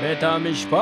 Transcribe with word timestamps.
בית 0.00 0.22
המשפט! 0.22 0.78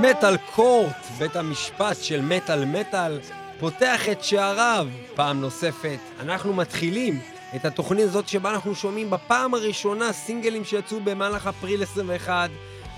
Metal 0.00 0.36
Court, 0.36 0.96
בית 1.18 1.36
המשפט 1.36 1.96
של 2.02 2.22
מטאל 2.22 2.64
מטאל, 2.64 3.20
פותח 3.58 4.08
את 4.12 4.24
שעריו 4.24 4.88
פעם 5.14 5.40
נוספת. 5.40 5.98
אנחנו 6.20 6.52
מתחילים 6.52 7.20
את 7.56 7.64
התוכנית 7.64 8.04
הזאת 8.04 8.28
שבה 8.28 8.50
אנחנו 8.50 8.74
שומעים 8.74 9.10
בפעם 9.10 9.54
הראשונה 9.54 10.12
סינגלים 10.12 10.64
שיצאו 10.64 11.00
במהלך 11.04 11.46
אפריל 11.46 11.82
21, 11.82 12.50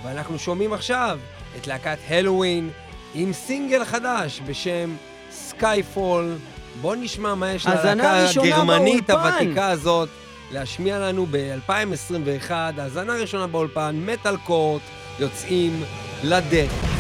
ואנחנו 0.04 0.38
שומעים 0.38 0.72
עכשיו 0.72 1.18
את 1.56 1.66
להקת 1.66 1.98
Helloween 2.08 2.70
עם 3.14 3.32
סינגל 3.32 3.84
חדש 3.84 4.40
בשם 4.46 4.96
Skyfall. 5.30 6.36
בואו 6.80 6.94
נשמע 6.94 7.34
מה 7.34 7.50
יש 7.50 7.66
ללהקה 7.66 8.26
הגרמנית 8.42 9.10
הוותיקה 9.10 9.66
הזאת 9.68 10.08
להשמיע 10.50 10.98
לנו 10.98 11.26
ב-2021, 11.30 12.50
האזנה 12.50 13.14
ראשונה 13.14 13.46
באולפן, 13.46 13.96
מטאל 14.06 14.36
קורט, 14.36 14.82
יוצאים 15.18 15.82
לדרך. 16.24 16.95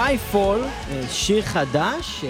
Skyfall, 0.00 0.64
אה, 0.64 1.02
שיר 1.08 1.42
חדש. 1.42 2.24
אה, 2.24 2.28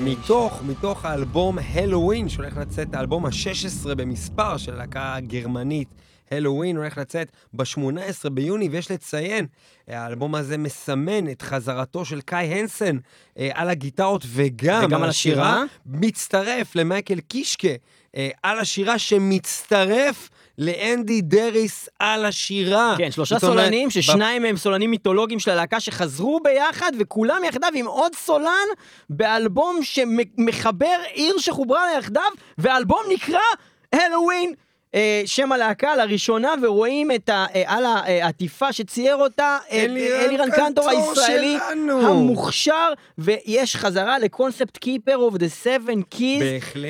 מתוך, 0.00 0.62
מתוך 0.66 1.04
האלבום 1.04 1.58
Helloween, 1.58 2.28
שהולך 2.28 2.56
לצאת, 2.56 2.94
האלבום 2.94 3.26
ה-16 3.26 3.94
במספר 3.94 4.56
של 4.56 4.74
הלהקה 4.74 5.14
הגרמנית. 5.14 5.88
Helloween 6.30 6.76
הולך 6.76 6.98
לצאת 6.98 7.32
ב-18 7.52 8.28
ביוני, 8.32 8.68
ויש 8.68 8.90
לציין, 8.90 9.46
אה, 9.88 10.02
האלבום 10.02 10.34
הזה 10.34 10.58
מסמן 10.58 11.30
את 11.30 11.42
חזרתו 11.42 12.04
של 12.04 12.20
קאי 12.20 12.46
הנסן 12.46 12.96
על 13.38 13.68
הגיטרות 13.68 14.24
וגם, 14.26 14.84
וגם 14.84 15.02
על 15.02 15.08
השירה? 15.08 15.62
מצטרף 15.86 16.76
למייקל 16.76 17.20
קישקה 17.20 17.74
על 18.42 18.58
השירה 18.58 18.98
שמצטרף 18.98 20.28
לאנדי 20.58 21.20
דריס 21.20 21.88
על 21.98 22.24
השירה. 22.24 22.94
כן, 22.98 23.10
שלושה 23.10 23.36
אומרת, 23.42 23.50
סולנים, 23.58 23.88
ב- 23.88 23.92
ששניים 23.92 24.42
מהם 24.42 24.56
סולנים 24.56 24.90
מיתולוגיים 24.90 25.40
של 25.40 25.50
הלהקה 25.50 25.80
שחזרו 25.80 26.40
ביחד, 26.44 26.92
וכולם 26.98 27.40
יחדיו 27.48 27.68
עם 27.74 27.86
עוד 27.86 28.14
סולן, 28.14 28.68
באלבום 29.10 29.78
שמחבר 29.82 30.98
עיר 31.12 31.38
שחוברה 31.38 31.86
לה 31.92 31.98
יחדיו, 31.98 32.22
והאלבום 32.58 33.00
נקרא 33.12 33.38
Helloween. 33.92 34.54
אה, 34.94 35.22
שם 35.26 35.52
הלהקה 35.52 35.96
לראשונה, 35.96 36.54
ורואים 36.62 37.10
את 37.10 37.28
ה, 37.28 37.46
אה, 37.54 37.62
על 37.66 37.84
העטיפה 37.84 38.72
שצייר 38.72 39.16
אותה, 39.16 39.58
אה, 39.70 39.84
אלירן 39.84 40.20
אלירן 40.20 40.50
קנטור 40.50 40.90
הישראלי, 40.90 41.58
שלנו. 41.68 42.08
המוכשר, 42.08 42.92
ויש 43.18 43.76
חזרה 43.76 44.18
לקונספט 44.18 44.76
Keeper 44.76 45.16
of 45.16 45.34
the 45.34 45.48
Seven 45.48 46.02
Keys. 46.02 46.42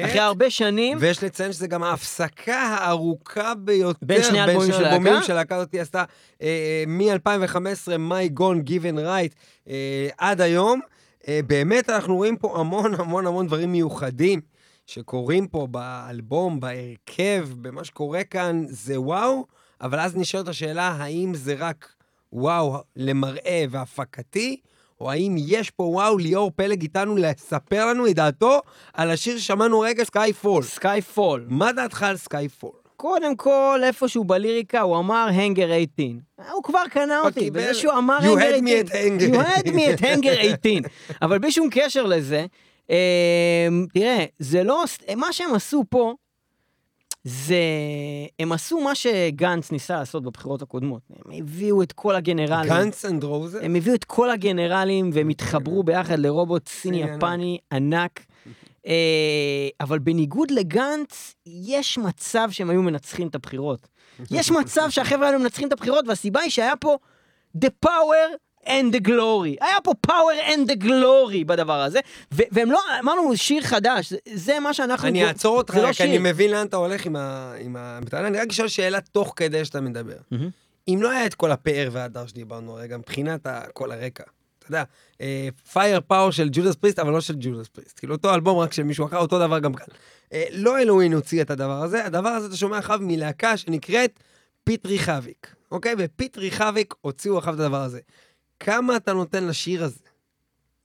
אחרי 0.05 0.21
הרבה 0.21 0.51
שנים. 0.51 0.99
ויש 1.01 1.25
לציין 1.25 1.53
שזה 1.53 1.67
גם 1.67 1.83
ההפסקה 1.83 2.61
הארוכה 2.61 3.55
ביותר 3.55 3.99
בין 4.03 4.23
שני 4.23 4.41
האלבומים 4.41 4.73
של 4.73 4.85
הלהקה. 4.85 5.23
שהלהקה 5.23 5.57
הזאת 5.57 5.75
עשתה 5.75 6.05
אה, 6.43 6.85
מ-2015, 6.87 7.89
My 7.89 8.39
God-Given 8.39 8.99
Right, 8.99 9.35
אה, 9.69 10.09
עד 10.19 10.41
היום. 10.41 10.81
אה, 11.29 11.41
באמת 11.47 11.91
אנחנו 11.91 12.17
רואים 12.17 12.37
פה 12.37 12.57
המון 12.61 12.95
המון 12.95 13.27
המון 13.27 13.47
דברים 13.47 13.73
מיוחדים 13.73 14.41
שקורים 14.91 15.47
פה 15.47 15.67
באלבום, 15.71 16.61
בהרכב, 16.61 17.49
במה 17.57 17.85
שקורה 17.85 18.25
כאן, 18.25 18.65
זה 18.69 19.01
וואו, 19.01 19.47
אבל 19.81 20.01
אז 20.01 20.17
נשאלת 20.17 20.49
השאלה, 20.49 20.89
האם 20.89 21.35
זה 21.35 21.55
רק 21.59 21.93
וואו 22.33 22.77
למראה 22.97 23.65
והפקתי, 23.71 24.57
או 25.01 25.11
האם 25.11 25.37
יש 25.39 25.71
פה 25.71 25.83
וואו, 25.83 26.19
ליאור 26.19 26.51
פלג 26.57 26.83
איתנו 26.83 27.17
לספר 27.17 27.87
לנו 27.87 28.07
את 28.07 28.15
דעתו 28.15 28.61
על 28.93 29.11
השיר 29.11 29.39
ששמענו 29.39 29.81
רגע, 29.81 30.05
Skyfall. 30.05 30.63
Skyfall. 30.63 31.47
מה 31.49 31.73
דעתך 31.73 32.03
על 32.03 32.17
Skyfall? 32.17 32.73
קודם 32.97 33.37
כל, 33.37 33.81
איפשהו 33.85 34.25
בליריקה 34.25 34.81
הוא 34.81 34.99
אמר 34.99 35.29
הנגר 35.33 35.67
18. 35.67 36.53
הוא 36.55 36.63
כבר 36.63 36.83
קנה 36.91 37.19
הוא 37.19 37.27
אותי, 37.27 37.51
בזה 37.51 37.75
שהוא 37.75 37.93
אמר 37.93 38.19
You 38.19 38.23
Hangar 38.23 38.57
had 38.57 38.61
me 38.61 38.71
18. 38.71 38.81
at 38.81 38.91
hangar. 38.91 39.35
You 39.35 39.39
had 39.39 39.67
me 39.67 39.99
at 39.99 40.01
hangar 40.01 40.43
18. 40.43 40.91
אבל 41.23 41.39
בלי 41.39 41.53
שום 41.53 41.69
קשר 41.71 42.07
לזה, 42.07 42.47
תראה, 43.93 44.25
זה 44.39 44.63
לא, 44.63 44.85
מה 45.17 45.33
שהם 45.33 45.55
עשו 45.55 45.85
פה, 45.91 46.15
זה, 47.25 47.57
הם 48.39 48.53
עשו 48.53 48.81
מה 48.81 48.95
שגנץ 48.95 49.73
ניסה 49.73 49.97
לעשות 49.97 50.23
בבחירות 50.23 50.63
הקודמות. 50.63 51.03
הם 51.11 51.33
הביאו 51.39 51.83
את 51.83 51.93
כל 51.93 52.17
הגנרלים. 52.17 52.69
Guns 52.69 53.05
N' 53.05 53.25
Roses? 53.25 53.59
הם 53.63 53.75
הביאו 53.75 53.95
את 53.95 54.05
כל 54.05 54.31
הגנרלים 54.31 55.11
והם 55.13 55.29
התחברו 55.29 55.83
ביחד 55.83 56.19
לרובוט 56.19 56.69
סיני 56.69 57.03
סיני 57.03 57.17
יפני 57.17 57.59
ענק. 57.73 58.21
אה, 58.87 59.69
אבל 59.81 59.99
בניגוד 59.99 60.51
לגנץ, 60.51 61.35
יש 61.47 61.99
מצב 61.99 62.49
שהם 62.51 62.71
היו 62.71 62.83
מנצחים 62.83 63.29
את 63.29 63.35
הבחירות. 63.35 63.89
יש 64.31 64.51
מצב 64.51 64.91
שהחבר'ה 64.91 65.27
האלו 65.27 65.39
מנצחים 65.39 65.69
את 65.69 65.73
הבחירות, 65.73 66.05
והסיבה 66.09 66.41
היא 66.41 66.51
שהיה 66.51 66.77
פה 66.77 66.97
the 67.59 67.69
power 67.87 68.37
and 68.67 68.95
the 68.95 69.07
glory. 69.07 69.57
היה 69.61 69.81
פה 69.85 69.93
power 70.07 70.49
and 70.49 70.71
the 70.71 70.85
glory 70.85 71.45
בדבר 71.47 71.81
הזה, 71.81 72.01
ו- 72.35 72.43
והם 72.53 72.71
לא, 72.71 72.81
אמרנו 73.01 73.37
שיר 73.37 73.63
חדש, 73.63 74.13
זה, 74.35 74.61
מה 74.61 74.75
שאנחנו... 74.75 75.09
אני 75.09 75.25
אעצור 75.25 75.57
אותך, 75.57 75.75
לא 75.75 75.93
כי 75.93 76.03
אני. 76.03 76.19
מבין 76.19 76.51
לאן 76.51 76.67
אתה 76.67 76.77
הולך 76.77 77.07
עם 77.07 77.17
ה... 77.17 77.55
עם 77.59 77.77
ה-. 77.77 77.99
אני 78.13 78.39
רק 78.39 78.49
אשאל 78.49 78.69
שאלה 78.69 79.01
תוך 79.01 79.33
כדי 79.37 79.65
שאתה 79.65 79.81
מדבר. 79.81 80.17
אם 80.89 80.99
לא 81.03 81.11
היה 81.11 81.27
את 81.27 81.35
כל 81.35 81.51
הפאר 81.51 81.89
וההדר 81.93 82.27
שדיברנו 82.27 82.79
הרגע, 82.79 82.97
מבחינת 82.97 83.47
כל 83.73 83.93
הרקע, 83.93 84.25
אתה 84.59 84.67
יודע, 84.69 84.85
Firepower 85.73 86.31
של 86.31 86.49
Judas 86.53 86.75
Priest, 86.75 86.99
אבל 86.99 87.13
לא 87.13 87.21
של 87.21 87.35
Judas 87.41 87.69
Priest. 87.69 87.99
כאילו, 87.99 88.15
אותו 88.15 88.35
אלבום 88.35 88.59
רק 88.59 88.73
של 88.73 88.83
מישהו 88.83 89.07
אחר, 89.07 89.19
אותו 89.19 89.39
דבר 89.39 89.59
גם 89.59 89.75
כאן. 89.75 89.87
אה, 90.33 90.45
לא 90.53 90.79
אלוהין 90.79 91.13
הוציא 91.13 91.43
את 91.43 91.51
הדבר 91.51 91.83
הזה, 91.83 92.05
הדבר 92.07 92.29
הזה 92.29 92.47
אתה 92.47 92.57
שומע 92.57 92.79
אחריו 92.79 92.99
מלהקה 93.03 93.57
שנקראת 93.57 94.21
פיט 94.65 94.87
ריחביק, 94.87 95.55
אוקיי? 95.73 95.95
ופיט 95.99 96.39
ריחביק 96.39 96.95
הוציאו 97.01 97.39
אחריו 97.39 97.55
את 97.55 97.61
הדבר 97.61 97.83
הזה. 97.83 98.01
כמה 98.61 98.97
אתה 98.97 99.13
נותן 99.13 99.45
לשיר 99.45 99.85
הזה? 99.85 100.01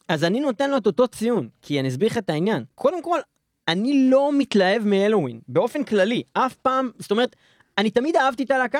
אז 0.07 0.23
אני 0.23 0.39
נותן 0.39 0.69
לו 0.69 0.77
את 0.77 0.85
אותו 0.85 1.07
ציון, 1.07 1.49
כי 1.61 1.79
אני 1.79 1.87
אסביר 1.87 2.09
לך 2.09 2.17
את 2.17 2.29
העניין. 2.29 2.63
קודם 2.75 3.01
כל, 3.01 3.19
אני 3.67 4.09
לא 4.09 4.31
מתלהב 4.37 4.85
מהלואוין, 4.85 5.39
באופן 5.47 5.83
כללי. 5.83 6.23
אף 6.33 6.55
פעם, 6.55 6.91
זאת 6.99 7.11
אומרת, 7.11 7.35
אני 7.77 7.89
תמיד 7.89 8.15
אהבתי 8.15 8.43
את 8.43 8.51
הלהקה, 8.51 8.79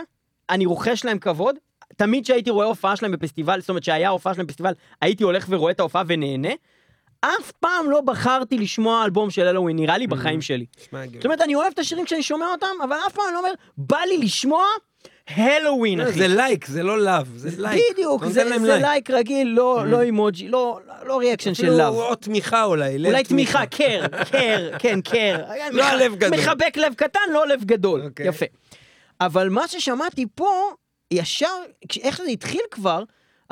אני 0.49 0.65
רוחש 0.65 1.05
להם 1.05 1.19
כבוד. 1.19 1.55
תמיד 1.97 2.23
כשהייתי 2.23 2.49
רואה 2.49 2.65
הופעה 2.65 2.95
שלהם 2.95 3.11
בפסטיבל, 3.11 3.59
זאת 3.59 3.69
אומרת 3.69 3.83
שהיה 3.83 4.09
הופעה 4.09 4.33
שלהם 4.33 4.47
בפסטיבל, 4.47 4.73
הייתי 5.01 5.23
הולך 5.23 5.45
ורואה 5.49 5.71
את 5.71 5.79
ההופעה 5.79 6.03
ונהנה. 6.07 6.49
אף 7.21 7.51
פעם 7.59 7.89
לא 7.89 8.01
בחרתי 8.01 8.57
לשמוע 8.57 9.05
אלבום 9.05 9.29
של 9.29 9.47
Helloween, 9.47 9.75
נראה 9.75 9.97
לי 9.97 10.07
בחיים 10.07 10.41
שלי. 10.41 10.65
נשמע 10.79 11.01
הגיוני. 11.01 11.17
זאת 11.17 11.25
אומרת, 11.25 11.41
אני 11.41 11.55
אוהב 11.55 11.71
את 11.73 11.79
השירים 11.79 12.05
כשאני 12.05 12.23
שומע 12.23 12.45
אותם, 12.51 12.75
אבל 12.83 12.97
אף 13.07 13.13
פעם 13.13 13.25
אני 13.27 13.33
לא 13.33 13.39
אומר, 13.39 13.51
בא 13.77 13.97
לי 13.97 14.17
לשמוע 14.17 14.63
Helloween, 15.29 15.99
לא, 15.99 16.03
אחי. 16.03 16.19
זה 16.19 16.27
לייק, 16.27 16.65
זה 16.65 16.83
לא 16.83 17.01
love, 17.01 17.13
זה 17.35 17.49
לייק. 17.61 17.83
בדיוק, 17.93 18.23
אתה 18.23 18.31
זה 18.31 18.43
זה 18.59 18.77
לייק 18.77 19.09
רגיל, 19.09 19.47
לא 19.47 19.83
לא 19.87 20.01
אימוג'י, 20.01 20.47
לא 20.47 20.79
לא 21.03 21.17
reaction 21.17 21.53
של 21.53 21.63
אפילו 21.63 21.77
love. 21.77 22.03
או 22.03 22.15
תמיכה 22.15 22.63
אולי, 22.63 22.97
לב 22.97 23.11
אולי 23.11 23.23
תמיכה, 23.23 23.65
care, 23.65 24.05
care, 24.31 24.69
כן, 24.79 25.01
care. 25.01 25.43
לא 25.71 25.83
הלב 25.83 26.15
גדול. 26.15 26.39
מחבק 26.39 26.77
לב 26.77 26.93
קטן, 26.93 27.19
לא 27.33 27.47
לב 27.47 27.63
גדול. 27.63 28.01
אוקיי. 28.05 28.27
יפה. 28.27 28.45
אבל 29.21 29.49
מה 29.49 29.67
ששמעתי 29.67 30.25
פה, 30.35 30.51
ישר, 31.11 31.45
איך 32.01 32.17
שזה 32.17 32.29
התחיל 32.29 32.61
כבר, 32.71 33.03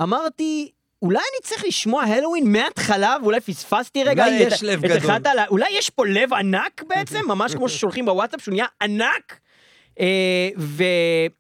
אמרתי, 0.02 0.72
אולי 1.02 1.18
אני 1.20 1.50
צריך 1.50 1.66
לשמוע 1.66 2.04
הלואוין 2.04 2.52
מההתחלה, 2.52 3.16
ואולי 3.24 3.40
פספסתי 3.40 4.04
רגע 4.04 4.26
אולי 4.26 4.48
את- 4.48 4.52
יש 4.52 4.64
לב 4.64 4.82
גדול. 4.82 4.98
אחד 4.98 5.28
על 5.28 5.40
ה- 5.40 5.48
אולי 5.48 5.66
יש 5.78 5.90
פה 5.90 6.06
לב 6.06 6.34
ענק 6.34 6.84
בעצם, 6.88 7.20
ממש 7.28 7.56
כמו 7.56 7.70
ששולחים 7.70 8.06
בוואטסאפ, 8.06 8.42
שהוא 8.42 8.54
נהיה 8.54 8.66
ענק. 8.82 9.40
אה, 10.00 10.50
ו... 10.58 10.84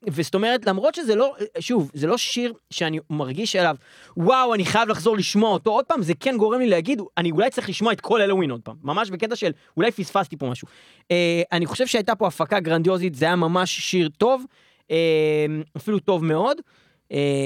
וזאת 0.09 0.35
אומרת, 0.35 0.65
למרות 0.65 0.95
שזה 0.95 1.15
לא, 1.15 1.35
שוב, 1.59 1.91
זה 1.93 2.07
לא 2.07 2.17
שיר 2.17 2.53
שאני 2.69 2.99
מרגיש 3.09 3.55
אליו, 3.55 3.75
וואו, 4.17 4.53
אני 4.53 4.65
חייב 4.65 4.89
לחזור 4.89 5.17
לשמוע 5.17 5.49
אותו 5.49 5.71
עוד 5.71 5.85
פעם, 5.85 6.01
זה 6.01 6.13
כן 6.19 6.37
גורם 6.37 6.59
לי 6.59 6.69
להגיד, 6.69 7.01
אני 7.17 7.31
אולי 7.31 7.49
צריך 7.49 7.69
לשמוע 7.69 7.93
את 7.93 8.01
כל 8.01 8.21
הלואוין 8.21 8.51
עוד 8.51 8.61
פעם. 8.61 8.75
ממש 8.83 9.09
בקטע 9.09 9.35
של, 9.35 9.51
אולי 9.77 9.91
פספסתי 9.91 10.37
פה 10.37 10.45
משהו. 10.49 10.67
אה, 11.11 11.41
אני 11.51 11.65
חושב 11.65 11.87
שהייתה 11.87 12.15
פה 12.15 12.27
הפקה 12.27 12.59
גרנדיוזית, 12.59 13.15
זה 13.15 13.25
היה 13.25 13.35
ממש 13.35 13.79
שיר 13.79 14.09
טוב, 14.17 14.45
אה, 14.91 15.45
אפילו 15.77 15.99
טוב 15.99 16.25
מאוד, 16.25 16.57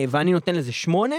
ואני 0.10 0.34
נותן 0.34 0.56
לזה 0.56 0.72
שמונה. 0.72 1.16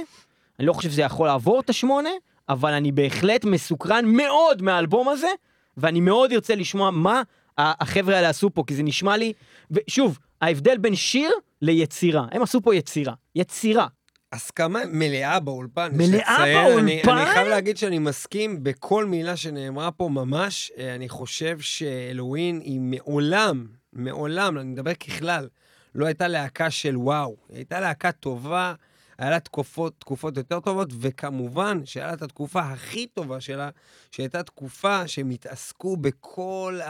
אני 0.59 0.67
לא 0.67 0.73
חושב 0.73 0.91
שזה 0.91 1.03
יכול 1.03 1.27
לעבור 1.27 1.61
את 1.61 1.71
השמונה, 1.71 2.11
אבל 2.49 2.73
אני 2.73 2.93
בהחלט 2.93 3.45
מסוקרן 3.45 4.05
מאוד 4.07 4.63
מהאלבום 4.63 5.09
הזה, 5.09 5.29
ואני 5.77 6.01
מאוד 6.01 6.33
ארצה 6.33 6.55
לשמוע 6.55 6.91
מה 6.91 7.23
החבר'ה 7.59 8.17
האלה 8.17 8.29
עשו 8.29 8.51
פה, 8.55 8.65
כי 8.67 8.75
זה 8.75 8.83
נשמע 8.83 9.17
לי... 9.17 9.33
ושוב, 9.71 10.19
ההבדל 10.41 10.79
בין 10.79 10.95
שיר 10.95 11.31
ליצירה. 11.63 12.27
הם 12.33 12.43
עשו 12.43 12.63
פה 12.63 12.75
יצירה. 12.75 13.15
יצירה. 13.35 13.87
הסכמה 14.33 14.81
מלאה 14.93 15.41
באולפן. 15.41 15.89
מלאה. 15.93 16.45
אני, 16.45 17.03
באולפן? 17.05 17.19
אני 17.19 17.33
חייב 17.33 17.49
להגיד 17.49 17.77
שאני 17.77 17.99
מסכים 17.99 18.65
בכל 18.65 19.05
מילה 19.05 19.37
שנאמרה 19.37 19.91
פה 19.91 20.09
ממש. 20.09 20.73
אה, 20.79 20.95
אני 20.95 21.09
חושב 21.09 21.61
שאלוהין 21.61 22.61
היא 22.65 22.81
מעולם, 22.81 23.67
מעולם, 23.93 24.59
אני 24.59 24.65
מדבר 24.65 24.95
ככלל, 24.95 25.49
לא 25.95 26.07
הייתה 26.07 26.29
להקה 26.29 26.71
של 26.71 26.97
וואו. 26.97 27.37
היא 27.49 27.57
הייתה 27.57 27.81
להקה 27.81 28.13
טובה, 28.13 28.75
היה 29.19 29.31
לה 29.31 29.41
תקופות, 29.41 29.95
תקופות 29.99 30.37
יותר 30.37 30.61
טובות, 30.61 30.89
וכמובן 31.01 31.81
שהיה 31.85 32.07
לה 32.07 32.13
את 32.13 32.23
התקופה 32.23 32.61
הכי 32.61 33.07
טובה 33.07 33.41
שלה, 33.41 33.71
שהייתה 34.11 34.43
תקופה 34.43 35.09
שהם 35.09 35.31
התעסקו 35.31 35.97
בכל 35.97 36.81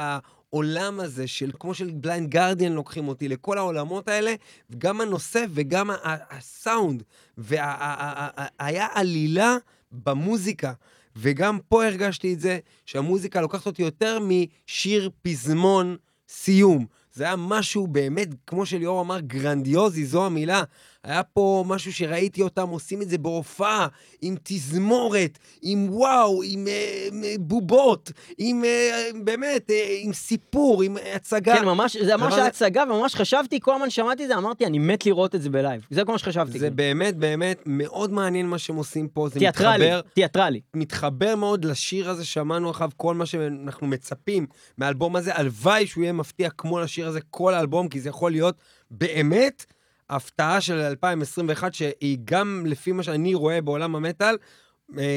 העולם 0.52 1.00
הזה 1.00 1.26
של, 1.26 1.50
כמו 1.60 1.74
של 1.74 1.90
בליינד 1.90 2.30
גרדיאן 2.30 2.72
לוקחים 2.72 3.08
אותי, 3.08 3.28
לכל 3.28 3.58
העולמות 3.58 4.08
האלה, 4.08 4.34
גם 4.78 5.00
הנושא 5.00 5.44
וגם 5.50 5.90
הסאונד, 6.30 7.02
והיה 7.38 8.86
עלילה 8.94 9.56
במוזיקה. 9.92 10.72
וגם 11.16 11.58
פה 11.68 11.84
הרגשתי 11.84 12.34
את 12.34 12.40
זה, 12.40 12.58
שהמוזיקה 12.86 13.40
לוקחת 13.40 13.66
אותי 13.66 13.82
יותר 13.82 14.18
משיר 14.20 15.10
פזמון 15.22 15.96
סיום. 16.28 16.86
זה 17.12 17.24
היה 17.24 17.36
משהו 17.36 17.86
באמת, 17.86 18.28
כמו 18.46 18.66
שליאור 18.66 19.00
אמר, 19.00 19.20
גרנדיוזי, 19.20 20.06
זו 20.06 20.26
המילה. 20.26 20.62
היה 21.04 21.22
פה 21.22 21.64
משהו 21.66 21.92
שראיתי 21.92 22.42
אותם 22.42 22.68
עושים 22.68 23.02
את 23.02 23.08
זה 23.08 23.18
בהופעה, 23.18 23.86
עם 24.22 24.34
תזמורת, 24.42 25.38
עם 25.62 25.86
וואו, 25.90 26.42
עם 26.44 26.66
אה, 26.68 27.08
אה, 27.24 27.34
בובות, 27.40 28.12
עם 28.38 28.64
אה, 28.64 29.08
באמת, 29.24 29.70
אה, 29.70 29.98
עם 30.00 30.12
סיפור, 30.12 30.82
עם 30.82 30.96
הצגה. 31.14 31.56
כן, 31.56 31.64
ממש, 31.64 31.96
זה 31.96 32.16
ממש 32.16 32.34
היה 32.34 32.46
הצגה, 32.46 32.82
וממש 32.82 33.14
חשבתי, 33.14 33.60
כל 33.60 33.74
הזמן 33.74 33.90
שמעתי 33.90 34.22
את 34.22 34.28
זה, 34.28 34.36
אמרתי, 34.36 34.66
אני 34.66 34.78
מת 34.78 35.06
לראות 35.06 35.34
את 35.34 35.42
זה 35.42 35.50
ב 35.50 35.56
live. 35.56 35.86
זה 35.90 36.04
כל 36.04 36.12
מה 36.12 36.18
שחשבתי. 36.18 36.58
זה 36.58 36.70
באמת 36.70 37.16
באמת 37.16 37.62
מאוד 37.66 38.12
מעניין 38.12 38.46
מה 38.46 38.58
שהם 38.58 38.76
עושים 38.76 39.08
פה, 39.08 39.28
זה 39.28 39.38
תיאטרלי, 39.38 39.84
מתחבר, 39.84 40.00
תיאטרלי. 40.14 40.60
מתחבר 40.74 41.36
מאוד 41.36 41.64
לשיר 41.64 42.10
הזה, 42.10 42.24
שמענו 42.24 42.70
עכשיו 42.70 42.90
כל 42.96 43.14
מה 43.14 43.26
שאנחנו 43.26 43.86
מצפים 43.86 44.46
מהאלבום 44.78 45.16
הזה. 45.16 45.34
הלוואי 45.34 45.86
שהוא 45.86 46.02
יהיה 46.02 46.12
מפתיע 46.12 46.50
כמו 46.50 46.80
לשיר 46.80 47.08
הזה 47.08 47.20
כל 47.30 47.54
האלבום, 47.54 47.88
כי 47.88 48.00
זה 48.00 48.08
יכול 48.08 48.30
להיות 48.30 48.54
באמת 48.90 49.64
הפתעה 50.10 50.60
של 50.60 50.74
2021, 50.80 51.74
שהיא 51.74 52.18
גם 52.24 52.64
לפי 52.66 52.92
מה 52.92 53.02
שאני 53.02 53.34
רואה 53.34 53.60
בעולם 53.60 53.96
המטאל, 53.96 54.36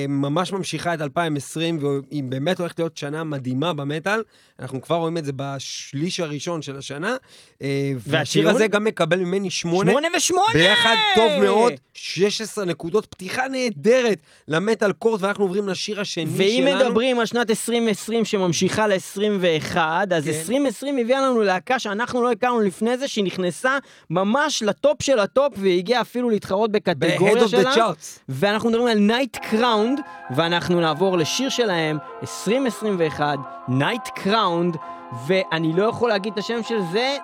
ממש 0.09 0.53
ממשיכה 0.53 0.93
את 0.93 1.01
2020, 1.01 1.79
והיא 1.81 2.23
באמת 2.23 2.59
הולכת 2.59 2.79
להיות 2.79 2.97
שנה 2.97 3.23
מדהימה 3.23 3.73
במטאל. 3.73 4.21
אנחנו 4.59 4.81
כבר 4.81 4.95
רואים 4.95 5.17
את 5.17 5.25
זה 5.25 5.31
בשליש 5.35 6.19
הראשון 6.19 6.61
של 6.61 6.77
השנה. 6.77 7.15
אה, 7.61 7.91
והשיר? 7.97 8.49
הזה 8.49 8.67
גם 8.67 8.83
מקבל 8.83 9.19
ממני 9.19 9.49
שמונה. 9.49 9.91
שמונה 9.91 10.07
ושמונה! 10.17 10.53
ביחד 10.53 10.95
טוב 11.15 11.31
מאוד, 11.41 11.73
16 11.93 12.65
נקודות, 12.65 13.05
פתיחה 13.05 13.47
נהדרת 13.47 14.17
למטאל 14.47 14.91
קורט, 14.91 15.21
ואנחנו 15.21 15.43
עוברים 15.43 15.67
לשיר 15.67 16.01
השני 16.01 16.25
ואם 16.27 16.63
שלנו. 16.67 16.85
מדברים 16.85 17.19
על 17.19 17.25
שנת 17.25 17.49
2020 17.49 18.25
שממשיכה 18.25 18.87
ל-21, 18.87 19.77
אז 20.15 20.23
כן. 20.23 20.29
2020 20.29 20.97
הביאה 20.97 21.21
לנו 21.21 21.41
להקה 21.41 21.79
שאנחנו 21.79 22.23
לא 22.23 22.31
הכרנו 22.31 22.59
לפני 22.59 22.97
זה, 22.97 23.07
שהיא 23.07 23.25
נכנסה 23.25 23.77
ממש 24.09 24.63
לטופ 24.63 25.01
של 25.01 25.19
הטופ, 25.19 25.53
והגיעה 25.57 26.01
אפילו 26.01 26.29
להתחרות 26.29 26.71
ב-Head 26.71 26.79
בקטגוריה 26.79 27.43
of 27.43 27.45
the 27.45 27.49
שלה. 27.49 27.75
Charts. 27.75 28.19
ואנחנו 28.29 28.69
מדברים 28.69 28.87
על 28.87 28.99
Nightcrowned, 28.99 29.99
ואנחנו 30.29 30.79
נעבור 30.79 31.17
לשיר 31.17 31.49
שלהם, 31.49 31.97
2021, 32.21 33.37
Nightcrowned, 33.67 34.77
ואני 35.25 35.73
לא 35.73 35.83
יכול 35.83 36.09
להגיד 36.09 36.33
את 36.33 36.39
השם 36.39 36.63
של 36.63 36.81
זה, 36.81 37.17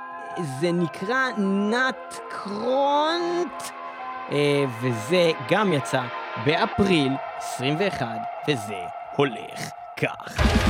זה 0.59 0.71
נקרא 0.71 1.29
Nattkrönt, 1.37 3.63
אה, 4.31 4.65
וזה 4.81 5.31
גם 5.49 5.73
יצא 5.73 6.01
באפריל 6.45 7.13
21, 7.37 8.07
וזה 8.47 8.81
הולך 9.15 9.69
כך. 9.97 10.66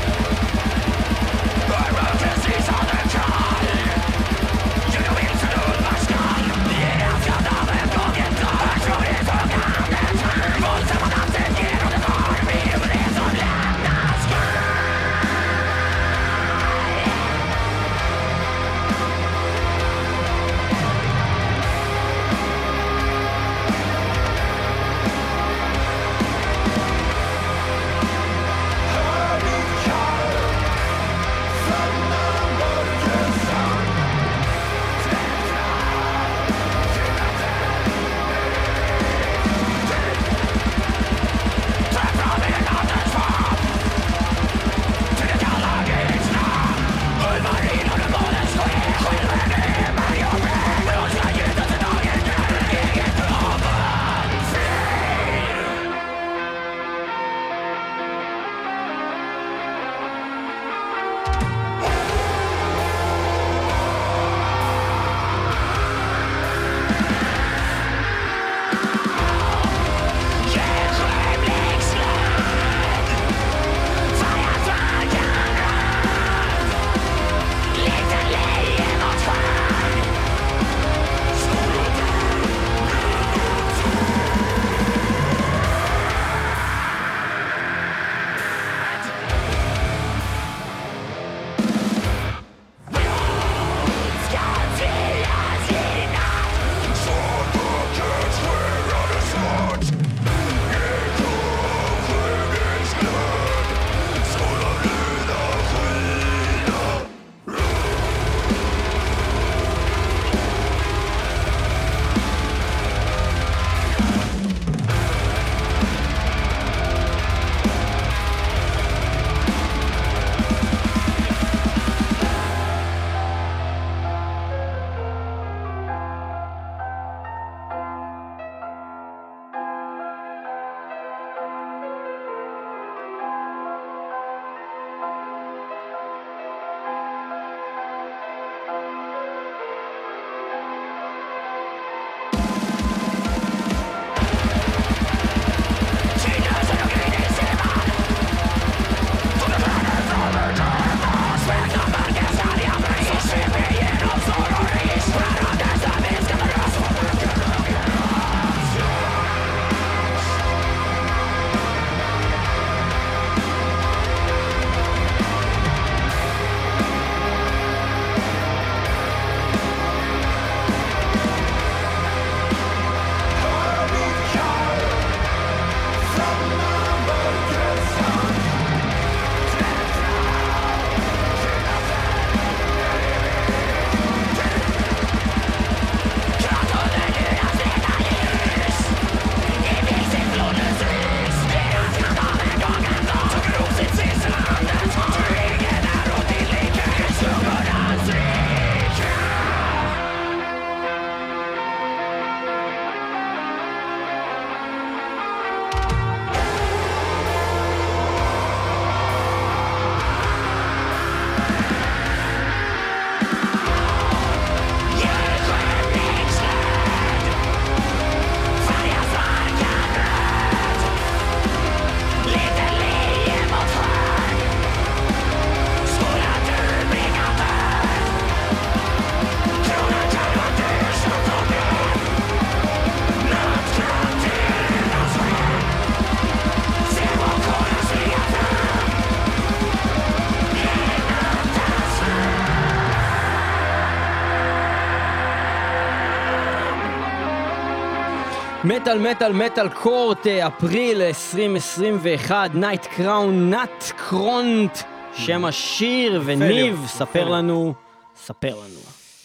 מטאל 248.88 249.12
מטאל 249.12 249.34
Metal 249.34 249.70
Court, 249.70 250.28
אה, 250.28 250.48
אפריל 250.48 251.02
2021, 251.02 252.52
Nightcrowned 252.54 253.50
Nattkrönt, 253.50 254.78
שם 255.14 255.46
השיר, 255.46 256.22
וניב, 256.26 256.84
ספר. 256.88 257.30
לנו, 257.30 257.74
ספר 258.16 258.56
לנו. 258.56 258.80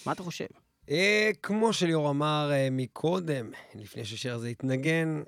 מה 0.06 0.12
אתה 0.12 0.22
חושב? 0.22 0.44
אה, 0.90 1.30
כמו 1.42 1.72
שליאור 1.72 2.10
אמר 2.10 2.50
אה, 2.52 2.68
מקודם, 2.70 3.50
לפני 3.74 4.04
שהשיר 4.04 4.34
הזה 4.34 4.48
התנגן, 4.48 5.22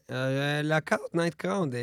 להקת 0.63 1.15
Nightcrowned, 1.15 1.75
אה, 1.75 1.81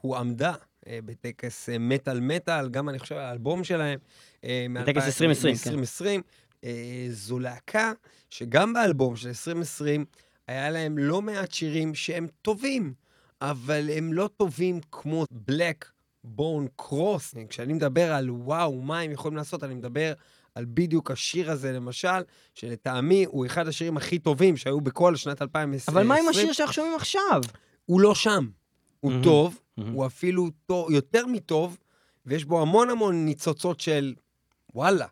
הועמדה 0.00 0.52
בטקס 0.88 1.68
מטאל 1.80 2.20
מטאל, 2.20 2.68
גם 2.68 2.88
אני 2.88 2.98
חושב 2.98 3.14
האלבום 3.14 3.64
שלהם. 3.64 3.98
בטקס 4.44 5.06
2020, 5.06 5.54
כן. 5.54 5.70
2020. 5.70 6.22
זו 7.10 7.38
להקה 7.38 7.92
שגם 8.30 8.72
באלבום 8.72 9.16
של 9.16 9.28
2020 9.28 10.04
היה 10.50 10.70
להם 10.70 10.98
לא 10.98 11.22
מעט 11.22 11.52
שירים 11.52 11.94
שהם 11.94 12.26
טובים, 12.42 12.94
אבל 13.40 13.90
הם 13.96 14.12
לא 14.12 14.30
טובים 14.36 14.80
כמו 14.92 15.24
בלק 15.30 15.90
בון 16.24 16.66
קרוס. 16.76 17.34
כשאני 17.48 17.72
מדבר 17.72 18.12
על 18.12 18.30
וואו, 18.30 18.80
מה 18.80 19.00
הם 19.00 19.10
יכולים 19.10 19.36
לעשות, 19.36 19.64
אני 19.64 19.74
מדבר 19.74 20.12
על 20.54 20.64
בדיוק 20.68 21.10
השיר 21.10 21.50
הזה, 21.50 21.72
למשל, 21.72 22.22
שלטעמי 22.54 23.24
הוא 23.24 23.46
אחד 23.46 23.68
השירים 23.68 23.96
הכי 23.96 24.18
טובים 24.18 24.56
שהיו 24.56 24.80
בכל 24.80 25.16
שנת 25.16 25.42
2020. 25.42 25.98
אבל 25.98 26.06
מה 26.06 26.16
עם 26.16 26.28
השיר 26.28 26.52
שאנחנו 26.52 26.74
שומעים 26.74 26.94
עכשיו? 26.96 27.40
הוא 27.86 28.00
לא 28.00 28.14
שם. 28.14 28.48
הוא 29.00 29.10
מהמם, 29.10 29.24
טוב, 29.24 29.60
מהמם. 29.76 29.92
הוא 29.92 30.06
אפילו 30.06 30.50
טוב, 30.66 30.90
יותר 30.90 31.26
מטוב, 31.26 31.78
ויש 32.26 32.44
בו 32.44 32.62
המון 32.62 32.90
המון 32.90 33.24
ניצוצות 33.24 33.80
של 33.80 34.14
וואלה. 34.74 35.06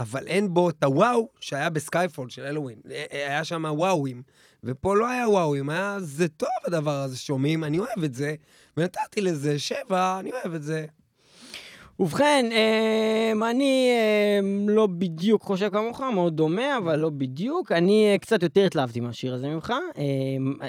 אבל 0.00 0.26
אין 0.26 0.54
בו 0.54 0.70
את 0.70 0.84
הוואו 0.84 1.28
שהיה 1.40 1.70
בסקייפול 1.70 2.28
של 2.28 2.42
אלווין. 2.42 2.78
אה, 2.90 3.04
אה, 3.12 3.26
היה 3.26 3.44
שם 3.44 3.64
וואוים, 3.68 4.22
ופה 4.64 4.96
לא 4.96 5.08
היה 5.08 5.28
וואוים, 5.28 5.70
היה 5.70 5.96
זה 6.00 6.28
טוב 6.28 6.48
הדבר 6.66 6.96
הזה 7.02 7.18
שומעים, 7.18 7.64
אני 7.64 7.78
אוהב 7.78 8.04
את 8.04 8.14
זה, 8.14 8.34
ונתתי 8.76 9.20
לזה 9.20 9.58
שבע, 9.58 10.16
אני 10.20 10.32
אוהב 10.32 10.54
את 10.54 10.62
זה. 10.62 10.86
ובכן, 12.00 12.48
אה, 12.52 13.50
אני 13.50 13.90
לא 14.68 14.86
בדיוק 14.86 15.42
חושב 15.42 15.68
כמוך, 15.72 16.00
מאוד 16.00 16.36
דומה, 16.36 16.78
אבל 16.78 16.98
לא 16.98 17.10
בדיוק. 17.10 17.72
אני 17.72 18.18
קצת 18.20 18.42
יותר 18.42 18.64
התלהבתי 18.66 19.00
מהשיר 19.00 19.34
הזה 19.34 19.48
ממך. 19.48 19.72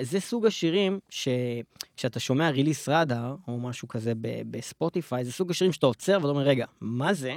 זה 0.02 0.20
סוג 0.20 0.46
השירים 0.46 1.00
שכשאתה 1.10 2.20
שומע 2.20 2.50
ריליס 2.50 2.90
רדאר, 2.90 3.36
או 3.48 3.60
משהו 3.60 3.88
כזה 3.88 4.14
בספוטיפיי, 4.50 5.26
זה 5.26 5.32
סוג 5.32 5.52
השירים 5.52 5.74
שאתה 5.74 5.86
עוצר 5.86 6.18
ואתה 6.18 6.28
אומר, 6.28 6.42
רגע, 6.42 6.66
מה 6.82 7.14
זה? 7.14 7.36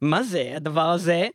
מה 0.00 0.22
זה 0.22 0.52
הדבר 0.56 0.90
הזה? 0.90 1.28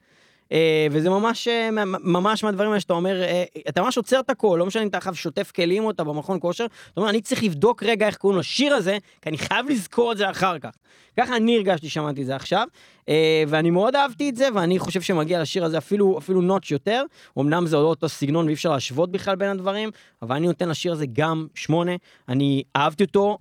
אה, 0.51 0.87
וזה 0.91 1.09
ממש, 1.09 1.47
מ- 1.47 2.11
ממש 2.13 2.43
מהדברים 2.43 2.69
האלה 2.69 2.79
שאתה 2.79 2.93
אומר, 2.93 3.21
אה, 3.23 3.43
אתה 3.69 3.81
ממש 3.81 3.97
עוצר 3.97 4.19
את 4.19 4.29
הכל, 4.29 4.55
לא 4.59 4.65
משנה 4.65 4.83
אם 4.83 4.87
אתה 4.87 4.97
עכשיו 4.97 5.15
שוטף 5.15 5.51
כלים 5.55 5.83
או 5.83 5.91
אתה 5.91 6.03
במכון 6.03 6.39
כושר, 6.41 6.65
אתה 6.65 7.01
אומר, 7.01 7.09
אני 7.09 7.21
צריך 7.21 7.43
לבדוק 7.43 7.83
רגע 7.83 8.07
איך 8.07 8.17
קוראים 8.17 8.39
לשיר 8.39 8.73
הזה, 8.75 8.97
כי 9.21 9.29
אני 9.29 9.37
חייב 9.37 9.69
לזכור 9.69 10.11
את 10.11 10.17
זה 10.17 10.29
אחר 10.29 10.59
כך. 10.59 10.71
ככה 11.19 11.35
אני 11.35 11.55
הרגשתי, 11.55 11.89
שמעתי 11.89 12.21
את 12.21 12.25
זה 12.25 12.35
עכשיו, 12.35 12.67
אה, 13.09 13.43
ואני 13.47 13.69
מאוד 13.69 13.95
אהבתי 13.95 14.29
את 14.29 14.35
זה, 14.35 14.47
ואני 14.55 14.79
חושב 14.79 15.01
שמגיע 15.01 15.41
לשיר 15.41 15.65
הזה 15.65 15.77
אפילו, 15.77 16.17
אפילו 16.17 16.41
נוטש 16.41 16.71
יותר. 16.71 17.03
אמנם 17.39 17.67
זה 17.67 17.75
עוד 17.75 17.85
אותו 17.85 18.09
סגנון 18.09 18.45
ואי 18.45 18.53
אפשר 18.53 18.71
להשוות 18.71 19.11
בכלל 19.11 19.35
בין 19.35 19.49
הדברים, 19.49 19.89
אבל 20.21 20.35
אני 20.35 20.47
נותן 20.47 20.69
לשיר 20.69 20.91
הזה 20.91 21.05
גם 21.13 21.47
שמונה. 21.55 21.91
אני 22.29 22.63
אהבתי 22.75 23.03
אותו, 23.03 23.37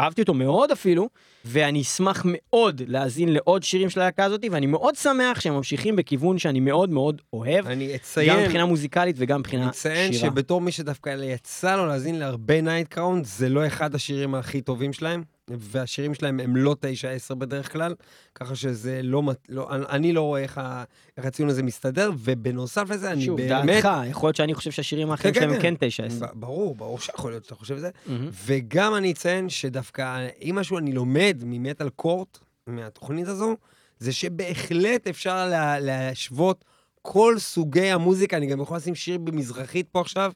אהבתי 0.00 0.20
אותו 0.20 0.34
מאוד 0.34 0.70
אפילו, 0.70 1.08
ואני 1.44 1.82
אשמח 1.82 2.22
מאוד 2.24 2.82
להאזין 2.86 3.28
לעוד 3.28 3.62
שירים 3.62 3.90
של 3.90 4.00
הלהקה 4.00 4.24
הזאת, 4.24 4.40
ואני 4.50 4.66
מאוד 4.66 4.94
שמח 4.94 5.40
שהם 5.40 5.54
ממשיכים 5.54 5.96
בכיוון 5.96 6.38
שאני 6.38 6.60
מאוד 6.60 6.90
מאוד 6.90 7.22
אוהב, 7.32 7.66
אני 7.66 7.88
גם 7.88 7.94
אציין, 7.94 8.40
מבחינה 8.44 8.66
מוזיקלית 8.66 9.16
וגם 9.18 9.40
מבחינה 9.40 9.68
אציין 9.68 10.12
שירה. 10.12 10.30
שבתור 10.30 10.60
מי 10.60 10.72
שדווקא 10.72 11.16
יצא 11.22 11.76
לו 11.76 11.86
להאזין 11.86 12.18
להרבה 12.18 12.60
Night 12.60 12.88
Crowned, 12.88 13.24
זה 13.24 13.48
לא 13.48 13.66
אחד 13.66 13.94
השירים 13.94 14.34
הכי 14.34 14.60
טובים 14.60 14.92
שלהם, 14.92 15.22
והשירים 15.50 16.14
שלהם 16.14 16.40
הם 16.40 16.56
לא 16.56 16.76
9-10 17.30 17.34
בדרך 17.34 17.72
כלל, 17.72 17.94
ככה 18.34 18.56
שזה 18.56 19.00
לא, 19.02 19.22
לא 19.48 19.68
אני- 19.88 20.12
לא 20.12 20.20
רואה 20.20 20.40
איך, 20.42 20.58
ה, 20.58 20.84
איך 21.16 21.26
הציון 21.26 21.48
הזה 21.48 21.62
מסתדר, 21.62 22.10
ובנוסף 22.18 22.90
לזה, 22.90 23.12
אני 23.12 23.24
שוב, 23.24 23.36
באמת... 23.40 23.84
דעתך, 23.84 23.88
יכול 24.10 24.26
להיות 24.26 24.36
שאני 24.36 24.54
חושב 24.54 24.70
שהשירים 24.70 25.10
האחרים 25.10 25.34
כן, 25.34 25.40
שלהם 25.40 25.52
הם 25.52 25.60
כן. 25.62 25.74
כן 25.80 25.86
תשע 25.88 26.04
עשר. 26.04 26.26
ב- 26.26 26.40
ברור, 26.40 26.74
ברור 26.74 26.98
שיכול 27.00 27.30
להיות 27.32 27.44
שאתה 27.44 27.54
חושב 27.54 27.74
את 27.74 27.80
זה. 27.80 27.90
מהמם. 28.06 28.28
וגם 28.46 28.94
אני 28.94 29.12
אציין 29.12 29.48
שדווקא, 29.48 30.26
אם 30.42 30.54
משהו 30.58 30.78
אני 30.78 30.92
לומד 30.92 31.42
ממטאל 31.44 31.88
קורט, 31.88 32.38
מהתוכנית 32.66 33.28
הזו, 33.28 33.56
זה 33.98 34.12
שבהחלט 34.12 35.06
אפשר 35.06 35.48
לה, 35.48 35.80
להשוות 35.80 36.64
כל 37.02 37.34
סוגי 37.38 37.90
המוזיקה. 37.90 38.36
אני 38.36 38.46
גם 38.46 38.60
יכול 38.60 38.76
לשים 38.76 38.94
שיר 38.94 39.18
במזרחית 39.18 39.88
פה 39.88 40.00
עכשיו, 40.00 40.32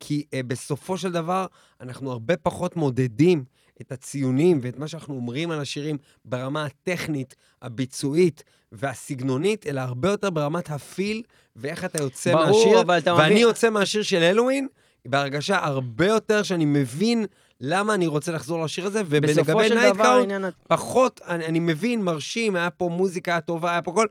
כי 0.00 0.24
uh, 0.30 0.46
בסופו 0.46 0.98
של 0.98 1.12
דבר 1.12 1.46
אנחנו 1.80 2.12
הרבה 2.12 2.36
פחות 2.36 2.76
מודדים 2.76 3.44
את 3.80 3.92
הציונים 3.92 4.58
ואת 4.62 4.78
מה 4.78 4.88
שאנחנו 4.88 5.14
אומרים 5.14 5.50
על 5.50 5.60
השירים 5.60 5.96
ברמה 6.24 6.64
הטכנית, 6.64 7.34
הביצועית 7.62 8.42
והסגנונית, 8.72 9.66
אלא 9.66 9.80
הרבה 9.80 10.10
יותר 10.10 10.30
ברמת 10.30 10.70
הפיל 10.70 11.22
ואיך 11.56 11.84
אתה 11.84 12.02
יוצא 12.02 12.32
ברור, 12.32 12.46
מהשיר. 12.46 12.80
אבל 12.80 12.98
אתה 12.98 13.14
ואני 13.14 13.26
מבין- 13.26 13.36
יוצא 13.42 13.70
מהשיר 13.70 14.02
של 14.02 14.22
אלווין 14.22 14.66
בהרגשה 15.08 15.58
הרבה 15.64 16.06
יותר 16.06 16.42
שאני 16.42 16.64
מבין 16.64 17.26
למה 17.60 17.94
אני 17.94 18.06
רוצה 18.06 18.32
לחזור 18.32 18.64
לשיר 18.64 18.86
הזה, 18.86 19.04
בסופו 19.04 19.50
ולגבי 19.56 19.68
של 19.68 19.74
דבר 19.74 20.04
קאונט, 20.04 20.30
העניין... 20.30 20.44
פחות, 20.68 21.20
אני, 21.28 21.46
אני 21.46 21.60
מבין, 21.60 22.02
מרשים, 22.02 22.56
היה 22.56 22.70
פה 22.70 22.88
מוזיקה 22.92 23.40
טובה, 23.40 23.70
היה 23.70 23.82
פה 23.82 23.90
הכל, 23.90 24.06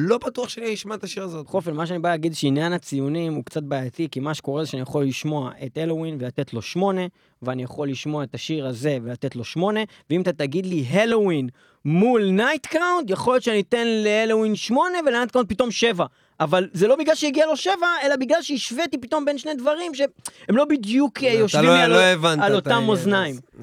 לא 0.00 0.18
בטוח 0.18 0.48
שאני 0.48 0.74
אשמע 0.74 0.94
את 0.94 1.04
השיר 1.04 1.22
הזה. 1.22 1.38
אופן, 1.54 1.74
מה 1.74 1.86
שאני 1.86 1.98
בא 1.98 2.08
להגיד 2.08 2.34
שעניין 2.34 2.72
הציונים 2.72 3.34
הוא 3.34 3.44
קצת 3.44 3.62
בעייתי, 3.62 4.08
כי 4.10 4.20
מה 4.20 4.34
שקורה 4.34 4.64
זה 4.64 4.70
שאני 4.70 4.82
יכול 4.82 5.04
לשמוע 5.04 5.50
את 5.66 5.78
אלווין 5.78 6.16
ולתת 6.20 6.52
לו 6.54 6.62
שמונה, 6.62 7.00
ואני 7.42 7.62
יכול 7.62 7.88
לשמוע 7.88 8.24
את 8.24 8.34
השיר 8.34 8.66
הזה 8.66 8.98
ולתת 9.02 9.36
לו 9.36 9.44
שמונה, 9.44 9.80
ואם 10.10 10.20
אתה 10.22 10.32
תגיד 10.32 10.66
לי 10.66 10.84
Helloween 10.90 11.48
מול 11.84 12.24
Night 12.30 12.66
Crowned, 12.66 13.10
יכול 13.10 13.34
להיות 13.34 13.42
שאני 13.44 13.60
אתן 13.60 13.86
ל 13.86 13.93
Helloween 13.93 14.56
שמונה 14.56 14.98
ול 15.06 15.13
Night 15.13 15.30
Crowned 15.30 15.48
פתאום 15.48 15.70
שבע. 15.70 16.06
אבל 16.40 16.68
זה 16.72 16.88
לא 16.88 16.96
בגלל 16.96 17.14
שהגיע 17.14 17.46
לו 17.46 17.56
שבע, 17.56 17.86
אלא 18.04 18.16
בגלל 18.16 18.42
שהשוויתי 18.42 18.98
פתאום 18.98 19.24
בין 19.24 19.38
שני 19.38 19.54
דברים 19.54 19.94
שהם 19.94 20.10
לא 20.48 20.64
בדיוק 20.64 21.18
אתה 21.18 21.26
יושבים 21.26 21.64
לא, 21.64 21.74
לי 21.76 21.82
על, 21.82 21.90
לא 21.90 21.98
הבנת 22.00 22.44
על 22.44 22.54
אותם 22.54 22.70